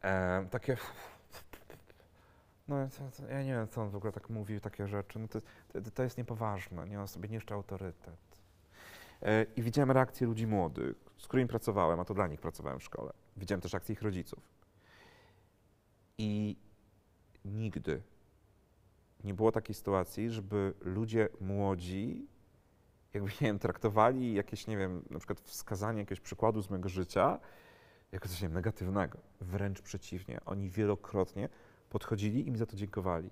[0.02, 0.78] E, takie
[2.68, 2.88] no
[3.30, 5.42] ja nie wiem, co on w ogóle tak mówił, takie rzeczy, no to,
[5.74, 7.02] to, to jest niepoważne, nie?
[7.02, 8.20] On sobie niszczy autorytet.
[9.22, 12.84] E, I widziałem reakcje ludzi młodych, z którymi pracowałem, a to dla nich pracowałem w
[12.84, 13.14] szkole.
[13.38, 14.40] Widziałem też reakcje ich rodziców.
[16.18, 16.58] I
[17.46, 18.02] nigdy
[19.24, 22.28] nie było takiej sytuacji, żeby ludzie młodzi,
[23.16, 27.40] jakby, nie wiem, traktowali jakieś, nie wiem, na przykład wskazanie jakiegoś przykładu z mojego życia
[28.12, 29.18] jako coś, nie wiem, negatywnego.
[29.42, 30.40] Wręcz przeciwnie.
[30.46, 31.50] Oni wielokrotnie
[31.90, 33.30] podchodzili i mi za to dziękowali.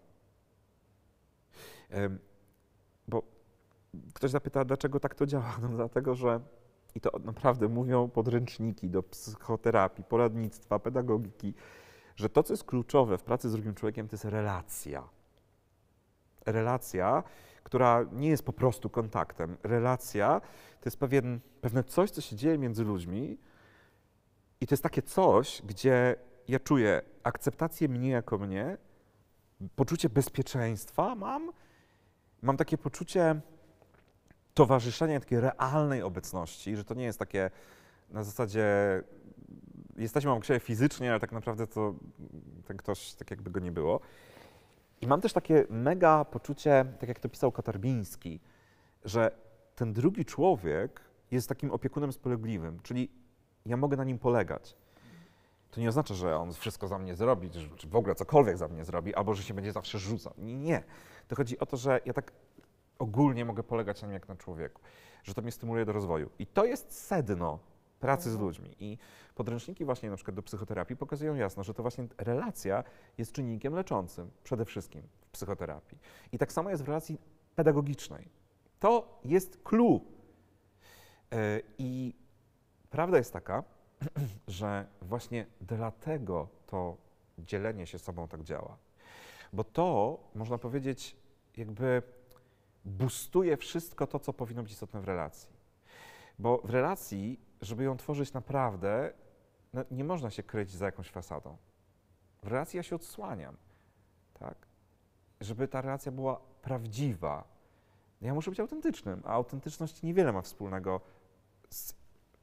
[3.08, 3.24] Bo
[4.14, 5.58] ktoś zapyta, dlaczego tak to działa?
[5.62, 6.40] No dlatego, że
[6.96, 11.54] i to naprawdę mówią podręczniki do psychoterapii, poradnictwa, pedagogiki,
[12.16, 15.10] że to, co jest kluczowe w pracy z drugim człowiekiem, to jest relacja.
[16.46, 17.24] Relacja,
[17.64, 19.58] która nie jest po prostu kontaktem.
[19.64, 20.42] Relacja
[20.82, 23.38] to jest pewien, pewne coś, co się dzieje między ludźmi,
[24.62, 26.16] i to jest takie coś, gdzie
[26.48, 28.78] ja czuję akceptację mnie jako mnie,
[29.76, 31.52] poczucie bezpieczeństwa mam,
[32.42, 33.42] mam takie poczucie
[34.54, 37.52] towarzyszenia, takiej realnej obecności, że to nie jest takie
[38.10, 38.66] na zasadzie
[39.98, 41.96] jesteśmy obok siebie fizycznie, ale tak naprawdę to
[42.66, 44.00] ten ktoś tak jakby go nie było.
[45.04, 48.40] I mam też takie mega poczucie, tak jak to pisał Katarbiński,
[49.06, 49.32] że
[49.76, 51.02] ten drugi człowiek
[51.32, 53.10] jest takim opiekunem spolegliwym, czyli
[53.66, 54.76] ja mogę na nim polegać.
[55.72, 58.86] To nie oznacza, że on wszystko za mnie zrobi, czy, w ogóle cokolwiek za mnie
[58.86, 60.34] zrobi, albo że się będzie zawsze rzucał.
[60.38, 60.84] Nie.
[61.28, 62.32] To chodzi o to, że ja tak
[63.00, 64.82] ogólnie mogę polegać na nim jak na człowieku,
[65.24, 66.30] że to mnie stymuluje do rozwoju.
[66.40, 67.60] I to jest sedno
[68.04, 68.76] pracy z ludźmi.
[68.80, 68.98] I
[69.36, 72.84] podręczniki właśnie na przykład do psychoterapii pokazują jasno, że to właśnie relacja
[73.18, 75.98] jest czynnikiem leczącym przede wszystkim w psychoterapii.
[76.32, 77.18] I tak samo jest w relacji
[77.56, 78.30] pedagogicznej.
[78.80, 80.02] To jest clue.
[81.32, 82.16] E, I
[82.90, 83.64] prawda jest taka,
[84.48, 86.98] że właśnie dlatego to
[87.38, 88.78] dzielenie się sobą tak działa.
[89.54, 91.16] Bo to, można powiedzieć,
[91.58, 92.02] jakby
[92.86, 95.54] boostuje wszystko to, co powinno być istotne w relacji.
[96.40, 99.14] Bo w relacji, żeby ją tworzyć naprawdę,
[99.74, 101.58] no, nie można się kryć za jakąś fasadą.
[102.44, 103.58] W relacji ja się odsłaniam,
[104.34, 104.56] tak?
[105.42, 107.44] Żeby ta relacja była prawdziwa.
[108.22, 111.02] Ja muszę być autentycznym, a autentyczność niewiele ma wspólnego
[111.70, 111.94] z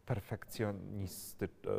[0.07, 1.71] perfekcjonisty, e,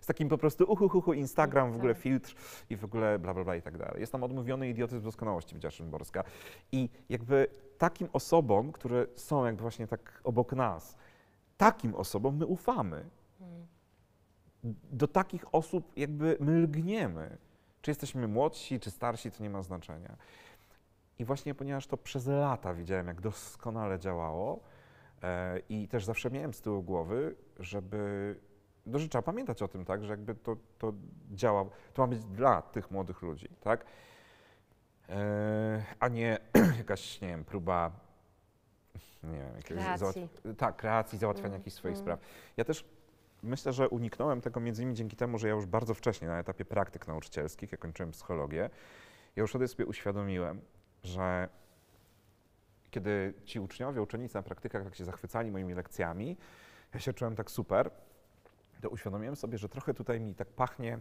[0.00, 2.02] z takim po prostu uhu, uhu, Instagram, w ogóle Tak.
[2.02, 2.34] filtr
[2.70, 4.00] i w ogóle bla, bla, bla i tak dalej.
[4.00, 6.24] Jest tam odmówiony idiotyzm doskonałości, widziała Szymborska.
[6.72, 7.46] I jakby
[7.78, 10.96] takim osobom, które są jakby właśnie tak obok nas,
[11.56, 13.10] takim osobom my ufamy.
[14.92, 17.36] Do takich osób jakby my lgniemy.
[17.82, 20.16] Czy jesteśmy młodsi, czy starsi, to nie ma znaczenia.
[21.18, 24.60] I właśnie ponieważ to przez lata widziałem, jak doskonale działało
[25.22, 28.36] e, i też zawsze miałem z tyłu głowy, żeby,
[28.86, 30.92] no, że trzeba pamiętać o tym, tak, że jakby to, to
[31.32, 33.84] działa, to ma być dla tych młodych ludzi, tak,
[35.08, 36.38] e, a nie
[36.78, 38.03] jakaś, nie wiem, próba,
[39.24, 40.28] nie wiem, jakiegoś Kreacji.
[40.58, 42.04] tak, kreacji, załatwiania Mm, jakichś swoich mm.
[42.04, 42.20] spraw.
[42.56, 42.84] Ja też
[43.42, 46.64] myślę, że uniknąłem tego między innymi dzięki temu, że ja już bardzo wcześnie na etapie
[46.64, 48.70] praktyk nauczycielskich, jak kończyłem psychologię,
[49.36, 50.60] ja już wtedy sobie uświadomiłem,
[51.02, 51.48] że
[52.90, 56.36] kiedy ci uczniowie, uczennice na praktykach tak się zachwycali moimi lekcjami,
[56.94, 57.90] ja się czułem tak super,
[58.84, 60.98] to uświadomiłem sobie, że trochę tutaj mi tak pachnie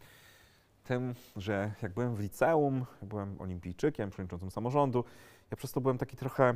[0.88, 5.04] tym, że jak byłem w liceum, byłem olimpijczykiem, przewodniczącym samorządu,
[5.50, 6.54] ja przez to byłem taki trochę,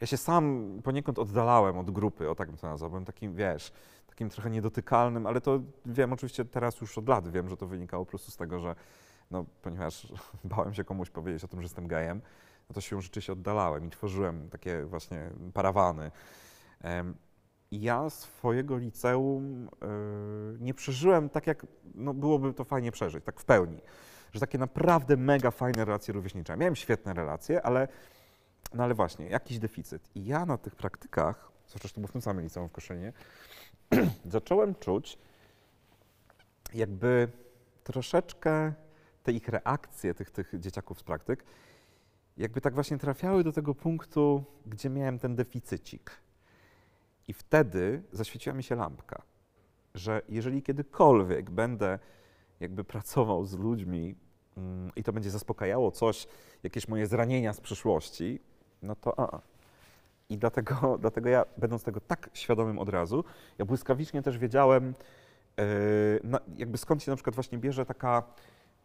[0.00, 3.72] ja się sam poniekąd oddalałem od grupy, o tak bym to nazwał, byłem takim, wiesz,
[4.06, 8.04] takim trochę niedotykalnym, ale to wiem oczywiście teraz już od lat, wiem, że to wynikało
[8.04, 8.74] po prostu z tego, że
[9.30, 10.12] no, ponieważ
[10.44, 12.20] bałem się komuś powiedzieć o tym, że jestem gejem,
[12.68, 16.10] no to się rzeczywiście oddalałem i tworzyłem takie właśnie parawany.
[17.70, 19.68] Ja swojego liceum y,
[20.60, 23.80] nie przeżyłem tak, jak no, byłoby to fajnie przeżyć, tak w pełni.
[24.32, 26.56] Że takie naprawdę mega fajne relacje rówieśnicze.
[26.56, 27.88] Miałem świetne relacje, ale,
[28.74, 30.10] no ale właśnie, jakiś deficyt.
[30.14, 33.12] I ja na tych praktykach, chociaż to było w tym samym liceum w Koszynie,
[34.24, 35.18] zacząłem czuć,
[36.74, 37.28] jakby
[37.84, 38.72] troszeczkę
[39.22, 41.44] te ich reakcje, tych, tych dzieciaków z praktyk,
[42.36, 46.10] jakby tak właśnie trafiały do tego punktu, gdzie miałem ten deficycik.
[47.28, 49.22] I wtedy zaświeciła mi się lampka,
[49.94, 51.98] że jeżeli kiedykolwiek będę
[52.60, 54.14] jakby pracował z ludźmi
[54.56, 56.26] mm, i to będzie zaspokajało coś,
[56.62, 58.40] jakieś moje zranienia z przeszłości,
[58.82, 59.36] no to a.
[59.36, 59.40] a.
[60.30, 63.24] I dlatego, dlatego ja, będąc tego tak świadomym od razu,
[63.58, 64.94] ja błyskawicznie też wiedziałem,
[65.58, 65.64] e,
[66.24, 68.22] na, jakby skąd się na przykład właśnie bierze taka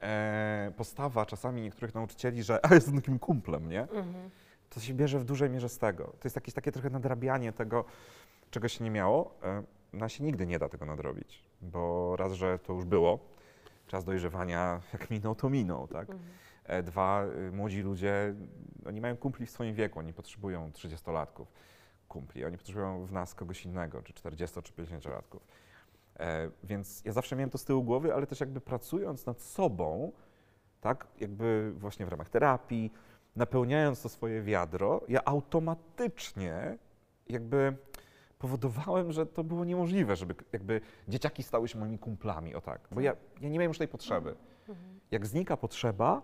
[0.01, 3.81] e, postawa czasami niektórych nauczycieli, że a jestem takim kumplem, nie?
[3.81, 4.29] Mhm.
[4.69, 6.03] To się bierze w dużej mierze z tego.
[6.03, 7.85] To jest jakieś takie trochę nadrabianie tego,
[8.51, 9.37] czego się nie miało.
[9.43, 9.63] E,
[9.93, 13.19] no się nigdy nie da tego nadrobić, bo raz, że to już było,
[13.87, 16.09] czas dojrzewania jak minął, to minął, tak?
[16.09, 16.83] Mhm.
[16.83, 18.35] Dwa, y, młodzi ludzie,
[18.87, 21.45] oni mają kumpli w swoim wieku, oni potrzebują 30-latków
[22.07, 25.39] kumpli, oni potrzebują w nas kogoś innego, czy 40 czy 50-latków.
[26.19, 30.11] E, Więc ja zawsze miałem to z tyłu głowy, ale też jakby pracując nad sobą,
[30.81, 32.91] tak, jakby właśnie w ramach terapii,
[33.35, 36.77] napełniając to swoje wiadro, ja automatycznie
[37.29, 37.77] jakby
[38.39, 43.01] powodowałem, że to było niemożliwe, żeby jakby dzieciaki stały się moimi kumplami, o tak, bo
[43.01, 44.35] ja, ja nie miałem już tej potrzeby.
[44.69, 44.99] Mhm.
[45.11, 46.21] Jak znika potrzeba,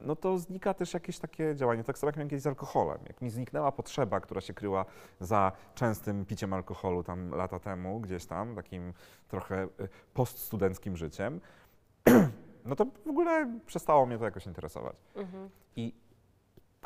[0.00, 1.84] no to znika też jakieś takie działanie.
[1.84, 2.98] Tak samo jak miałem kiedyś z alkoholem.
[3.08, 4.84] Jak mi zniknęła potrzeba, która się kryła
[5.20, 8.92] za częstym piciem alkoholu tam lata temu, gdzieś tam, takim
[9.28, 9.68] trochę y,
[10.14, 11.40] poststudenckim życiem,
[12.64, 14.96] no to w ogóle przestało mnie to jakoś interesować.
[15.14, 15.50] Mhm.
[15.76, 15.92] I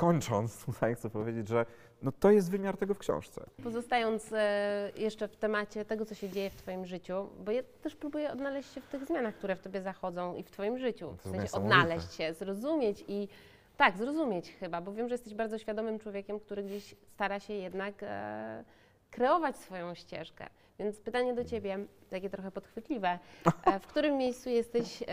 [0.00, 1.66] kończąc, tutaj chcę powiedzieć, że
[2.02, 3.46] no to jest wymiar tego w książce.
[3.62, 7.96] Pozostając e, jeszcze w temacie tego, co się dzieje w Twoim życiu, bo ja też
[7.96, 11.16] próbuję odnaleźć się w tych zmianach, które w Tobie zachodzą i w Twoim życiu.
[11.18, 13.28] W sensie odnaleźć się, zrozumieć i
[13.76, 17.94] tak, zrozumieć chyba, bo wiem, że jesteś bardzo świadomym człowiekiem, który gdzieś stara się jednak
[18.02, 18.64] e,
[19.10, 20.46] kreować swoją ścieżkę.
[20.78, 21.78] Więc pytanie do Ciebie,
[22.10, 23.18] takie trochę podchwytliwe.
[23.64, 25.06] E, w którym miejscu jesteś e,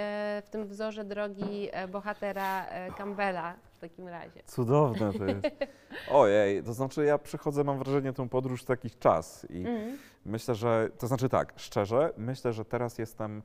[0.46, 2.66] w tym wzorze drogi e, bohatera
[2.98, 4.44] Campbella w takim razie?
[4.46, 5.46] Cudowne to jest.
[6.12, 9.98] Ojej, to znaczy ja przychodzę, mam wrażenie, tą podróż co jakiś czas i Mhm.
[10.26, 13.42] Myślę, że, to znaczy tak, szczerze, myślę, że teraz jestem,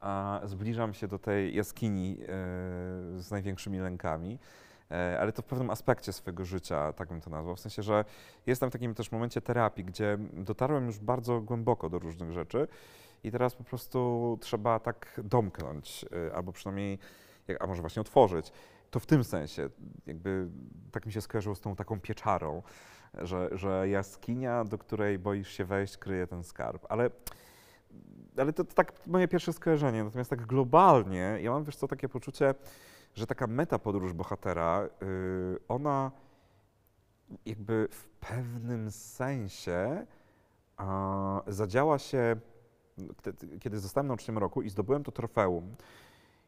[0.00, 2.26] a, zbliżam się do tej jaskini e,
[3.18, 4.38] z największymi lękami,
[4.90, 7.56] e, ale to w pewnym aspekcie swojego życia, tak bym to nazwał.
[7.56, 8.04] W sensie, że
[8.46, 12.68] jestem w takim też momencie terapii, gdzie dotarłem już bardzo głęboko do różnych rzeczy
[13.24, 16.98] i teraz po prostu trzeba tak domknąć, e, albo przynajmniej,
[17.60, 18.52] a może właśnie otworzyć.
[18.90, 19.68] To w tym sensie,
[20.06, 20.48] jakby
[20.92, 22.62] tak mi się skojarzyło z tą taką pieczarą,
[23.14, 26.86] że, że jaskinia, do której boisz się wejść, kryje ten skarb.
[26.88, 27.10] Ale,
[28.36, 30.04] ale to, to tak moje pierwsze skojarzenie.
[30.04, 32.54] Natomiast tak globalnie, ja mam wiesz co, takie poczucie,
[33.14, 36.10] że taka meta podróż bohatera, yy, ona
[37.46, 40.06] jakby w pewnym sensie
[40.76, 42.36] a, zadziała się,
[43.60, 45.74] kiedy zostałem na uczniem roku i zdobyłem to trofeum.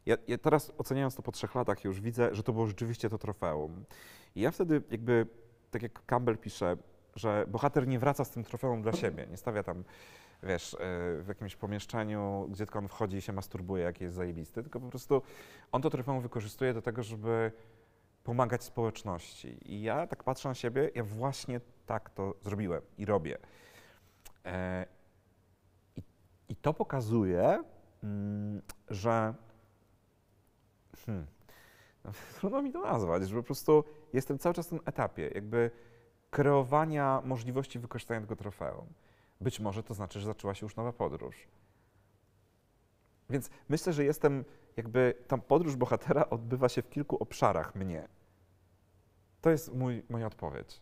[0.05, 3.17] Ja, ja teraz oceniając to po trzech latach już widzę, że to było rzeczywiście to
[3.17, 3.85] trofeum.
[4.35, 5.27] I ja wtedy jakby
[5.71, 6.77] tak jak Campbell pisze,
[7.15, 9.83] że bohater nie wraca z tym trofeum dla siebie, nie stawia tam,
[10.43, 10.77] wiesz, e,
[11.23, 14.89] w jakimś pomieszczeniu, gdzie tylko on wchodzi i się masturbuje, jaki jest zajebisty, tylko po
[14.89, 15.21] prostu
[15.71, 17.51] on to trofeum wykorzystuje do tego, żeby
[18.23, 19.73] pomagać społeczności.
[19.73, 23.37] I ja tak patrzę na siebie, ja właśnie tak to zrobiłem i robię.
[24.45, 24.85] E,
[25.95, 26.01] I,
[26.49, 27.63] i to pokazuje,
[28.03, 29.33] mm, że
[31.05, 31.25] hmm,
[32.05, 33.83] no, trudno mi to nazwać, że po prostu
[34.13, 35.71] jestem cały czas w tym etapie, jakby
[36.31, 38.85] kreowania możliwości wykorzystania tego trofeum.
[39.41, 41.47] Być może to znaczy, że zaczęła się już nowa podróż.
[43.29, 44.45] Więc myślę, że jestem,
[44.77, 48.07] jakby ta podróż bohatera odbywa się w kilku obszarach mnie.
[49.41, 50.81] To jest mój, moja odpowiedź.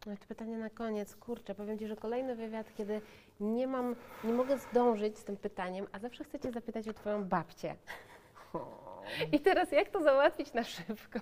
[0.00, 1.16] To pytanie na koniec.
[1.16, 3.00] Kurczę, powiem Ci, że kolejny wywiad, kiedy
[3.40, 7.24] nie mam, nie mogę zdążyć z tym pytaniem, a zawsze chcę Cię zapytać o Twoją
[7.24, 7.76] babcię.
[9.32, 11.18] I teraz jak to załatwić na szybko?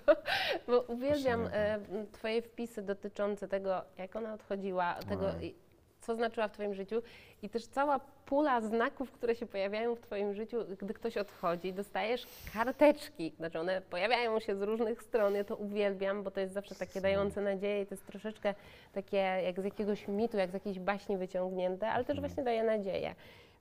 [0.67, 1.79] Bo uwielbiam e,
[2.11, 5.55] Twoje wpisy dotyczące tego, jak ona odchodziła, tego, i-
[6.01, 7.01] co znaczyła w Twoim życiu
[7.41, 11.73] i też cała pula znaków, które się pojawiają w Twoim życiu, gdy ktoś odchodzi.
[11.73, 15.35] Dostajesz karteczki, znaczy one pojawiają się z różnych stron.
[15.35, 18.53] Ja to uwielbiam, bo to jest zawsze takie dające nadzieję i to jest troszeczkę
[18.93, 23.15] takie jak z jakiegoś mitu, jak z jakiejś baśni wyciągnięte, ale też właśnie daje nadzieję.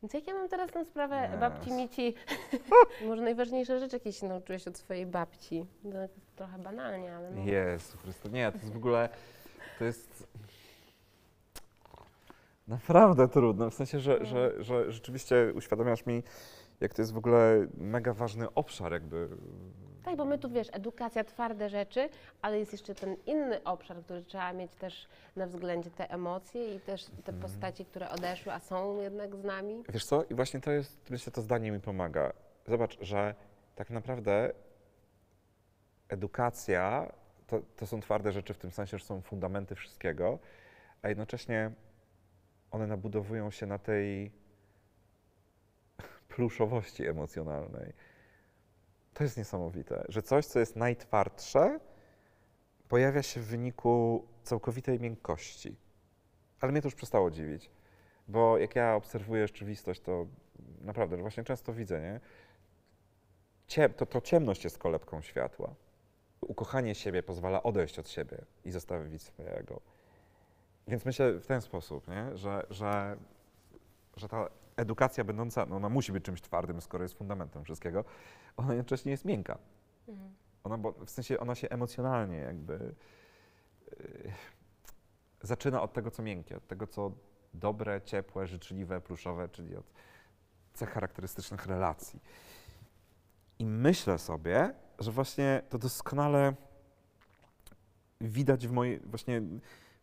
[0.07, 1.41] Więc jak ja mam teraz tę sprawę Yes.
[1.41, 2.15] babci Mici,
[3.09, 5.67] może najważniejsze rzeczy, jakie się nauczyłeś od swojej babci.
[5.93, 7.43] Tak trochę banalnie, ale no.
[7.45, 9.09] Jezu Chryste, nie, to jest w ogóle,
[9.79, 10.27] to jest
[12.69, 16.23] naprawdę trudne, w sensie, że, że, że rzeczywiście uświadamiasz mi,
[16.81, 19.29] jak to jest w ogóle mega ważny obszar jakby.
[20.07, 22.09] Tak, bo my tu wiesz, edukacja, twarde rzeczy,
[22.43, 26.81] ale jest jeszcze ten inny obszar, który trzeba mieć też na względzie te emocje i
[26.81, 27.41] też te Mhm.
[27.41, 29.83] postaci, które odeszły, a są jednak z nami.
[29.89, 30.25] Wiesz co?
[30.25, 32.33] I właśnie to jest, myślę, to zdanie mi pomaga.
[32.67, 33.35] Zobacz, że
[33.77, 34.53] tak naprawdę
[36.09, 37.13] edukacja
[37.47, 40.39] to, to są twarde rzeczy w tym sensie, że są fundamenty wszystkiego,
[41.03, 41.71] a jednocześnie
[42.71, 44.31] one nabudowują się na tej
[46.29, 47.93] pluszowości emocjonalnej.
[49.17, 51.81] To jest niesamowite, że coś, co jest najtwardsze,
[52.89, 55.77] pojawia się w wyniku całkowitej miękkości.
[56.61, 57.71] Ale mnie to już przestało dziwić,
[58.29, 60.27] bo jak ja obserwuję rzeczywistość, to
[60.81, 62.21] naprawdę właśnie często widzę, nie?
[63.67, 65.75] Cie, to, to ciemność jest kolebką światła.
[66.41, 69.81] Ukochanie siebie pozwala odejść od siebie i zostawić swojego.
[70.89, 72.37] Więc myślę w ten sposób, nie?
[72.37, 73.17] Że, że,
[74.17, 78.05] że ta edukacja będąca, no ona musi być czymś twardym, skoro jest fundamentem wszystkiego,
[78.57, 79.59] ona jednocześnie jest miękka.
[80.64, 82.95] Ona, bo, w sensie ona się emocjonalnie jakby
[83.91, 84.33] yy,
[85.43, 87.12] zaczyna od tego, co miękkie, od tego, co
[87.55, 89.87] dobre, ciepłe, życzliwe, pluszowe, czyli od
[90.74, 92.20] cech charakterystycznych relacji.
[93.59, 96.55] I myślę sobie, że właśnie to doskonale
[98.20, 99.43] widać w mojej, właśnie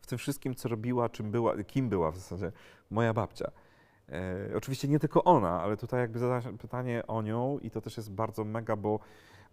[0.00, 2.52] w tym wszystkim, co robiła, czym była, kim była w zasadzie
[2.90, 3.50] moja babcia.
[4.08, 7.96] E, oczywiście nie tylko ona, ale tutaj jakby zadać pytanie o nią i to też
[7.96, 9.00] jest bardzo mega, bo,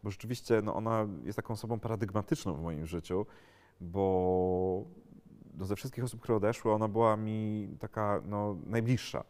[0.03, 3.25] bo rzeczywiście no ona jest taką osobą paradygmatyczną w moim życiu,
[3.81, 4.85] bo
[5.53, 9.23] no ze wszystkich osób, które odeszły, ona była mi taka no, najbliższa,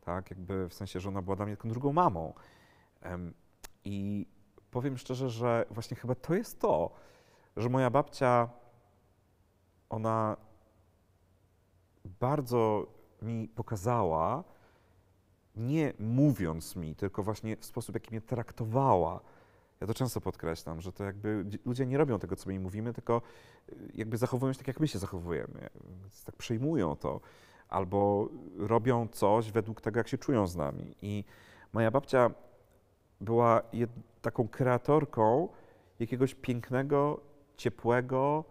[0.00, 2.34] tak, jakby w sensie, że ona była dla mnie taką drugą mamą.
[3.84, 4.26] I
[4.70, 6.90] powiem szczerze, że właśnie chyba to jest to,
[7.56, 8.48] że moja babcia,
[9.90, 10.36] ona
[12.20, 12.86] bardzo
[13.22, 14.44] mi pokazała,
[15.56, 19.20] nie mówiąc mi, tylko właśnie w sposób, jaki mnie traktowała.
[19.80, 22.62] Ja to często podkreślam, że to jakby dzi- ludzie nie robią tego, co my im
[22.62, 23.22] mówimy, tylko
[23.68, 25.68] y, jakby zachowują się tak, jak my się zachowujemy.
[26.24, 27.20] Tak przejmują to.
[27.68, 30.96] Albo robią coś według tego, jak się czują z nami.
[31.02, 31.24] I
[31.72, 32.30] moja babcia
[33.20, 33.62] była
[34.22, 35.48] taką kreatorką
[36.00, 37.20] jakiegoś pięknego,
[37.56, 38.44] ciepłego,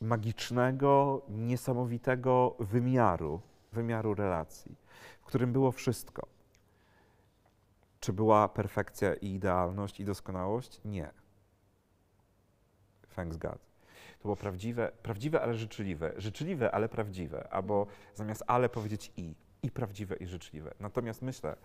[0.00, 3.40] magicznego, niesamowitego wymiaru,
[3.72, 4.76] wymiaru relacji,
[5.24, 6.26] w którym było wszystko.
[8.00, 10.80] Czy była perfekcja i idealność i doskonałość?
[10.84, 11.10] Nie.
[13.16, 13.58] Thanks God.
[14.18, 16.12] To było prawdziwe, prawdziwe, ale życzliwe.
[16.16, 17.52] Życzliwe, ale prawdziwe.
[17.52, 19.34] Albo zamiast ale powiedzieć i.
[19.62, 20.74] I prawdziwe, i życzliwe.
[20.80, 21.56] Natomiast myślę,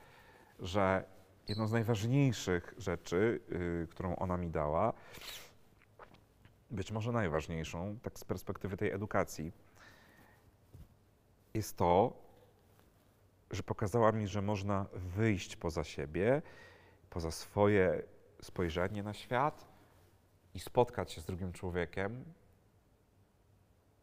[0.59, 1.03] że
[1.47, 4.93] jedną z najważniejszych rzeczy, yy, którą ona mi dała,
[6.71, 9.51] być może najważniejszą, tak z perspektywy tej edukacji,
[11.53, 12.13] jest to,
[13.51, 16.41] że pokazała mi, że można wyjść poza siebie,
[17.09, 18.03] poza swoje
[18.41, 19.67] spojrzenie na świat
[20.53, 22.25] i spotkać się z drugim człowiekiem,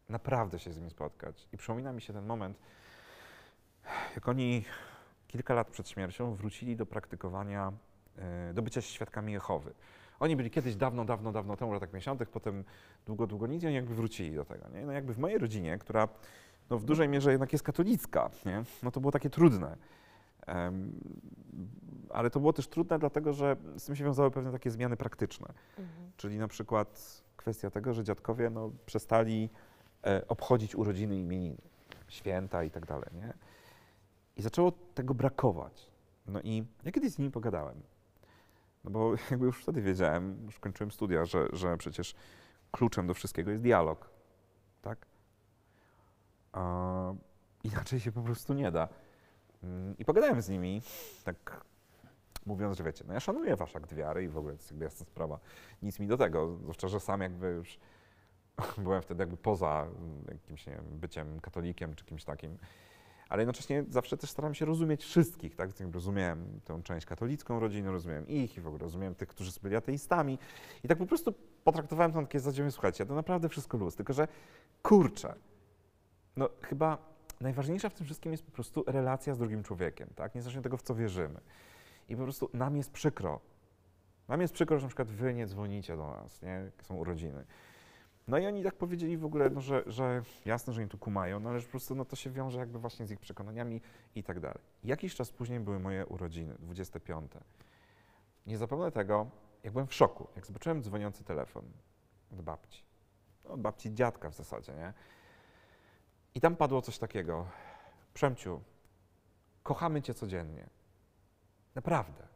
[0.09, 1.49] naprawdę się z nim spotkać.
[1.53, 2.59] I przypomina mi się ten moment,
[4.15, 4.65] jak oni
[5.29, 7.73] kilka lat przed śmiercią wrócili do praktykowania,
[8.19, 9.75] e, do bycia świadkami Jehowy.
[10.21, 12.65] Oni byli kiedyś dawno, dawno, dawno temu, latach 50., potem
[13.07, 14.69] długo, długo nic i oni jakby wrócili do tego.
[14.69, 14.87] Nie?
[14.87, 16.09] No jakby w mojej rodzinie, która
[16.71, 18.65] no w dużej mierze jednak jest katolicka, nie?
[18.83, 19.77] no to było takie trudne.
[20.47, 20.93] Em,
[22.11, 25.49] ale to było też trudne, dlatego że z tym się wiązały pewne takie zmiany praktyczne.
[26.17, 29.51] Czyli na przykład kwestia tego, że dziadkowie no, przestali
[30.07, 31.63] e, obchodzić urodziny imieniny,
[32.09, 33.11] święta i tak dalej.
[33.15, 33.35] Nie?
[34.37, 35.91] I zaczęło tego brakować.
[36.27, 37.83] No i ja kiedyś z nimi pogadałem.
[38.85, 42.15] No bo jakby już wtedy wiedziałem, już kończyłem studia, że, że przecież
[42.73, 44.11] kluczem do wszystkiego jest dialog.
[44.83, 45.07] Tak?
[47.65, 48.89] Inaczej się po prostu nie da.
[49.63, 50.83] Mm, I pogadałem z nimi,
[51.25, 51.65] tak
[52.47, 54.85] mówiąc, że wiecie, no ja szanuję wasz akt wiary i w ogóle to jest jakby
[54.85, 55.39] jasna sprawa.
[55.83, 57.79] Nic mi do tego, zwłaszcza, że sam jakby już
[58.85, 62.59] byłem wtedy jakby poza mm, jakimś, nie wiem, byciem katolikiem czy kimś takim.
[63.29, 65.73] Ale jednocześnie zawsze też staram się rozumieć wszystkich, tak?
[65.73, 69.77] Więc Rozumiałem tę część katolicką rodziny, rozumiałem ich i w ogóle rozumiałem tych, którzy byli
[69.77, 70.39] ateistami.
[70.85, 71.35] I tak po prostu
[71.65, 74.29] potraktowałem to na takie zasadzie, słuchajcie, to naprawdę wszystko luz, tylko że
[74.83, 75.35] kurczę,
[76.37, 76.99] no chyba
[77.41, 80.35] najważniejsza w tym wszystkim jest po prostu relacja z drugim człowiekiem, tak?
[80.35, 81.41] Niezależnie od tego, w co wierzymy.
[82.09, 83.41] I po prostu nam jest przykro.
[84.29, 86.71] Nam jest przykro, że na przykład wy nie dzwonicie do nas, nie?
[86.83, 87.45] Są urodziny.
[88.29, 91.41] No i oni tak powiedzieli w ogóle, no, że, że jasne, że im tu kumają,
[91.41, 93.81] no ale po prostu no, to się wiąże jakby właśnie z ich przekonaniami
[94.15, 94.59] i tak dalej.
[94.85, 97.33] Jakiś czas później były moje urodziny, 25.
[98.47, 99.31] Nie zapomnę tego,
[99.63, 101.65] jak byłem w szoku, jak zobaczyłem dzwoniący telefon
[102.33, 102.83] od babci.
[103.45, 104.93] No, Od babci dziadka w zasadzie, nie?
[106.37, 107.47] I tam padło coś takiego.
[108.15, 108.61] Przemciu,
[109.63, 110.67] kochamy cię codziennie.
[111.75, 112.27] Naprawdę.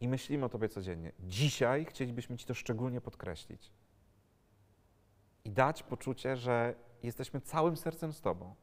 [0.00, 1.12] I myślimy o Tobie codziennie.
[1.20, 3.72] Dzisiaj chcielibyśmy Ci to szczególnie podkreślić
[5.44, 8.54] i dać poczucie, że jesteśmy całym sercem z Tobą.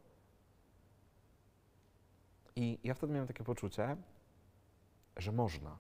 [2.56, 3.98] I ja wtedy miałem takie poczucie,
[5.18, 5.78] że można.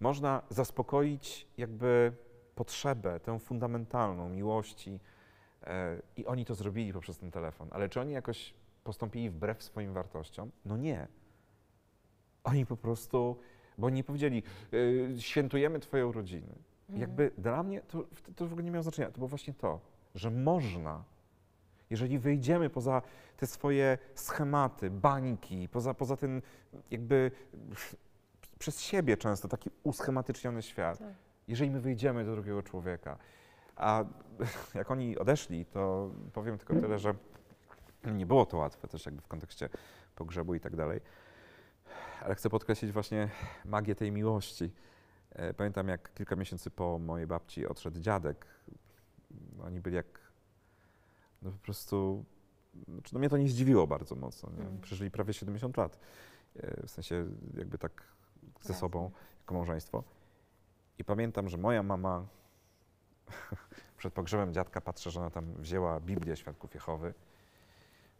[0.00, 2.12] Można zaspokoić jakby
[2.54, 5.00] potrzebę, tę fundamentalną miłości.
[5.66, 7.68] E, I oni to zrobili poprzez ten telefon.
[7.70, 8.54] Ale czy oni jakoś
[8.84, 10.50] postąpili wbrew swoim wartościom?
[10.64, 11.06] No nie.
[12.44, 13.36] Oni po prostu,
[13.78, 14.42] bo oni powiedzieli,
[14.72, 16.54] y, świętujemy Twoje urodziny.
[16.88, 18.04] Jakby dla mnie to,
[18.36, 19.10] to w ogóle nie miało znaczenia.
[19.10, 19.80] To było właśnie to,
[20.14, 21.04] że można,
[21.90, 23.02] jeżeli wyjdziemy poza
[23.36, 26.42] te swoje schematy, bańki, poza, poza ten
[26.90, 27.30] jakby
[28.58, 31.08] przez siebie często taki uschematyczniony świat, Tak.
[31.48, 33.18] jeżeli my wyjdziemy do drugiego człowieka,
[33.82, 34.04] a
[34.74, 37.14] jak oni odeszli, to powiem tylko tyle, że
[38.04, 39.68] nie było to łatwe też jakby w kontekście
[40.16, 41.00] pogrzebu i tak dalej,
[42.22, 43.28] ale chcę podkreślić właśnie
[43.64, 44.72] magię tej miłości.
[45.30, 48.46] E, Pamiętam, jak kilka miesięcy po mojej babci odszedł dziadek.
[49.62, 50.06] Oni byli jak.
[51.42, 52.24] No po prostu.
[52.88, 54.50] Znaczy, no mnie to nie zdziwiło bardzo mocno.
[54.50, 54.60] Nie?
[54.60, 54.80] Mhm.
[54.80, 55.98] Przeżyli prawie 70 lat.
[56.56, 57.24] E, W sensie,
[57.54, 58.02] jakby tak
[58.60, 59.10] ze sobą,
[59.40, 60.04] jako małżeństwo.
[60.98, 62.26] I pamiętam, że moja mama
[63.98, 67.14] przed pogrzebem dziadka patrzę, że ona tam wzięła Biblię Świadków Jehowy.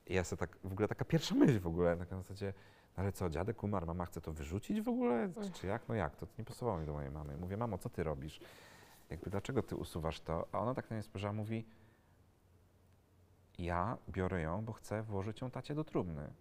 [0.07, 2.53] I ja sobie tak, w ogóle taka pierwsza myśl w ogóle, taka na zasadzie,
[2.97, 5.31] "No ale co, dziadek umarł, mama chce to wyrzucić w ogóle?
[5.53, 5.89] Czy, jak?
[5.89, 6.17] No jak?
[6.17, 7.37] To nie pasowało mi do mojej mamy.
[7.37, 8.41] Mówię, mamo, co ty robisz?
[9.11, 10.49] Jakby, dlaczego ty usuwasz to?
[10.53, 11.67] A ona tak na mnie spojrzała, mówi,
[13.59, 16.33] ja biorę ją, bo chcę włożyć ją tacie do trumny.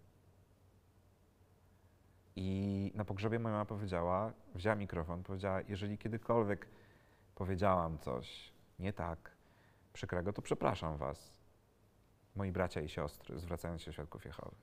[2.35, 6.67] I na pogrzebie moja mama powiedziała, wzięła mikrofon, powiedziała, jeżeli kiedykolwiek
[7.35, 8.50] powiedziałam coś
[8.81, 9.31] nie tak,
[9.93, 11.41] przykrego, to przepraszam was,
[12.35, 14.55] moi bracia i siostry, zwracając się do świadków Jehowy.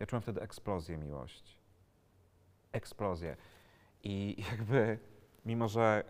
[0.00, 1.56] Ja czułem wtedy eksplozję miłości.
[2.72, 3.36] Eksplozję.
[4.02, 4.98] I jakby,
[5.44, 6.04] mimo że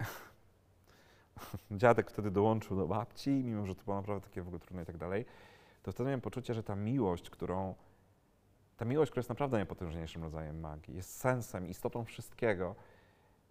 [1.70, 4.86] dziadek wtedy dołączył do babci, mimo że to było naprawdę takie w ogóle trudne i
[4.86, 5.24] tak dalej,
[5.82, 7.74] to wtedy miałem poczucie, że ta miłość, którą,
[8.76, 12.74] ta miłość, która jest naprawdę najpotężniejszym rodzajem magii, jest sensem, istotą wszystkiego,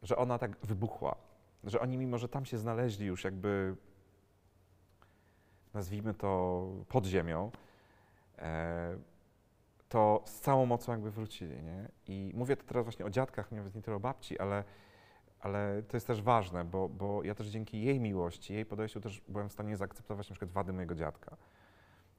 [0.03, 1.15] że ona tak wybuchła.
[1.63, 3.75] Że oni, mimo że tam się znaleźli już jakby,
[5.73, 7.51] nazwijmy to pod ziemią,
[8.37, 8.97] e,
[9.89, 11.89] to z całą mocą jakby wrócili, nie?
[12.07, 14.63] I mówię to teraz właśnie o dziadkach, nawet nie tyle o babci, ale,
[15.39, 19.21] ale to jest też ważne, bo, bo ja też dzięki jej miłości, jej podejściu też
[19.27, 21.37] byłem w stanie zaakceptować na przykład wady mojego dziadka.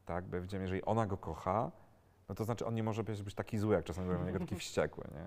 [0.06, 1.70] Tak, bo ja wiedziałem, jeżeli ona go kocha,
[2.28, 4.38] no to znaczy on nie może być, być taki zły, jak czasem byłem na niego
[4.38, 5.26] taki wściekły, nie?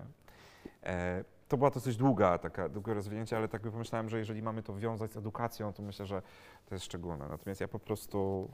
[0.90, 4.64] E, to była dosyć długa, taka, długie rozwinięcie, ale tak by pomyślałem, że jeżeli mamy
[4.64, 6.22] to wiązać z edukacją, to myślę, że
[6.66, 7.28] to jest szczególne.
[7.28, 8.50] Natomiast ja po prostu,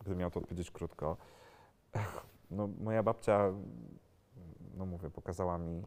[0.00, 1.16] gdybym miał to odpowiedzieć krótko,
[2.50, 3.52] no moja babcia,
[4.74, 5.82] no mówię, pokazała mi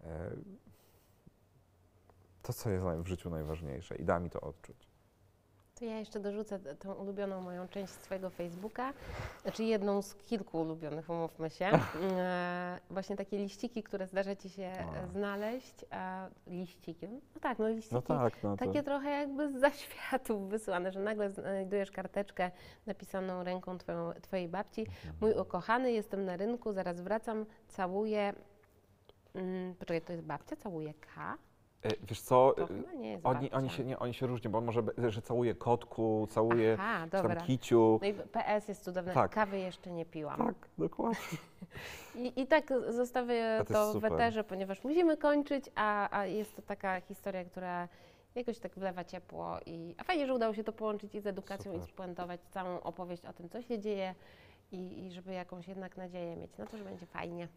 [0.00, 0.30] e,
[2.42, 4.91] to, co jest w życiu najważniejsze i da mi to odczuć.
[5.82, 8.92] To ja jeszcze dorzucę tą ulubioną moją część swojego Facebooka,
[9.42, 11.64] znaczy jedną z kilku ulubionych, umówmy się.
[12.02, 15.74] E, właśnie takie liściki, które zdarza Ci się e, znaleźć.
[15.90, 17.94] A liściki, no tak, no liściki.
[17.94, 18.66] No tak, no to...
[18.66, 22.50] Takie trochę jakby z zaświatów wysłane, że nagle znajdujesz karteczkę
[22.86, 24.86] napisaną ręką twoją, Twojej babci.
[25.20, 28.32] Mój ukochany, jestem na rynku, zaraz wracam, całuję.
[29.34, 31.38] Mm, poczekaj, to jest babcia, całuje K?
[31.82, 33.56] E, Wiesz co, To e, chyba nie jest oni, babcia.
[33.56, 37.10] oni, się, nie, oni się różnią, bo może, be- że całuje kotku, całuje Aha, czy
[37.10, 37.98] tam kiciu.
[38.02, 39.12] No i PS jest cudowne.
[39.14, 39.30] Tak.
[39.34, 40.36] Kawy jeszcze nie piłam.
[40.38, 41.18] Tak, dokładnie.
[42.14, 44.12] I, I tak zostawię A to jest to w super.
[44.12, 47.88] eterze, ponieważ musimy kończyć, a, a jest to taka historia, która
[48.34, 49.56] jakoś tak wlewa ciepło.
[49.66, 51.88] I, a fajnie, że udało się to połączyć i z edukacją i Super.
[51.88, 54.14] spuentować całą opowieść o tym, co się dzieje
[54.72, 57.48] i, i żeby jakąś jednak nadzieję mieć na to, że będzie fajnie.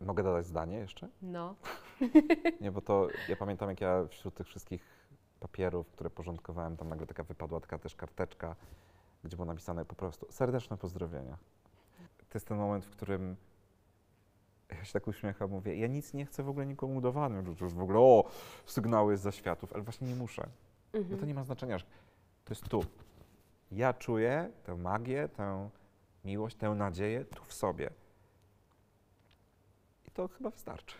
[0.00, 1.08] Mogę dodać zdanie jeszcze?
[1.22, 1.54] No.
[2.60, 4.84] Nie, bo to ja pamiętam, jak ja wśród tych wszystkich
[5.40, 8.56] papierów, które porządkowałem, tam nagle taka wypadła taka też karteczka,
[9.24, 11.36] gdzie było napisane po prostu serdeczne pozdrowienia.
[12.18, 13.36] To jest ten moment, w którym
[14.70, 17.74] ja się tak uśmiecham, mówię, ja nic nie chcę w ogóle nikomu udowadniać, że już
[17.74, 18.24] w ogóle, o,
[18.66, 20.48] sygnały z zaświatów, ale właśnie nie muszę.
[20.92, 21.20] No Mhm.
[21.20, 21.84] to nie ma znaczenia, że
[22.44, 22.84] to jest tu.
[23.72, 25.68] Ja czuję tę magię, tę
[26.24, 27.90] miłość, tę nadzieję tu w sobie.
[30.18, 30.96] To chyba wystarczy.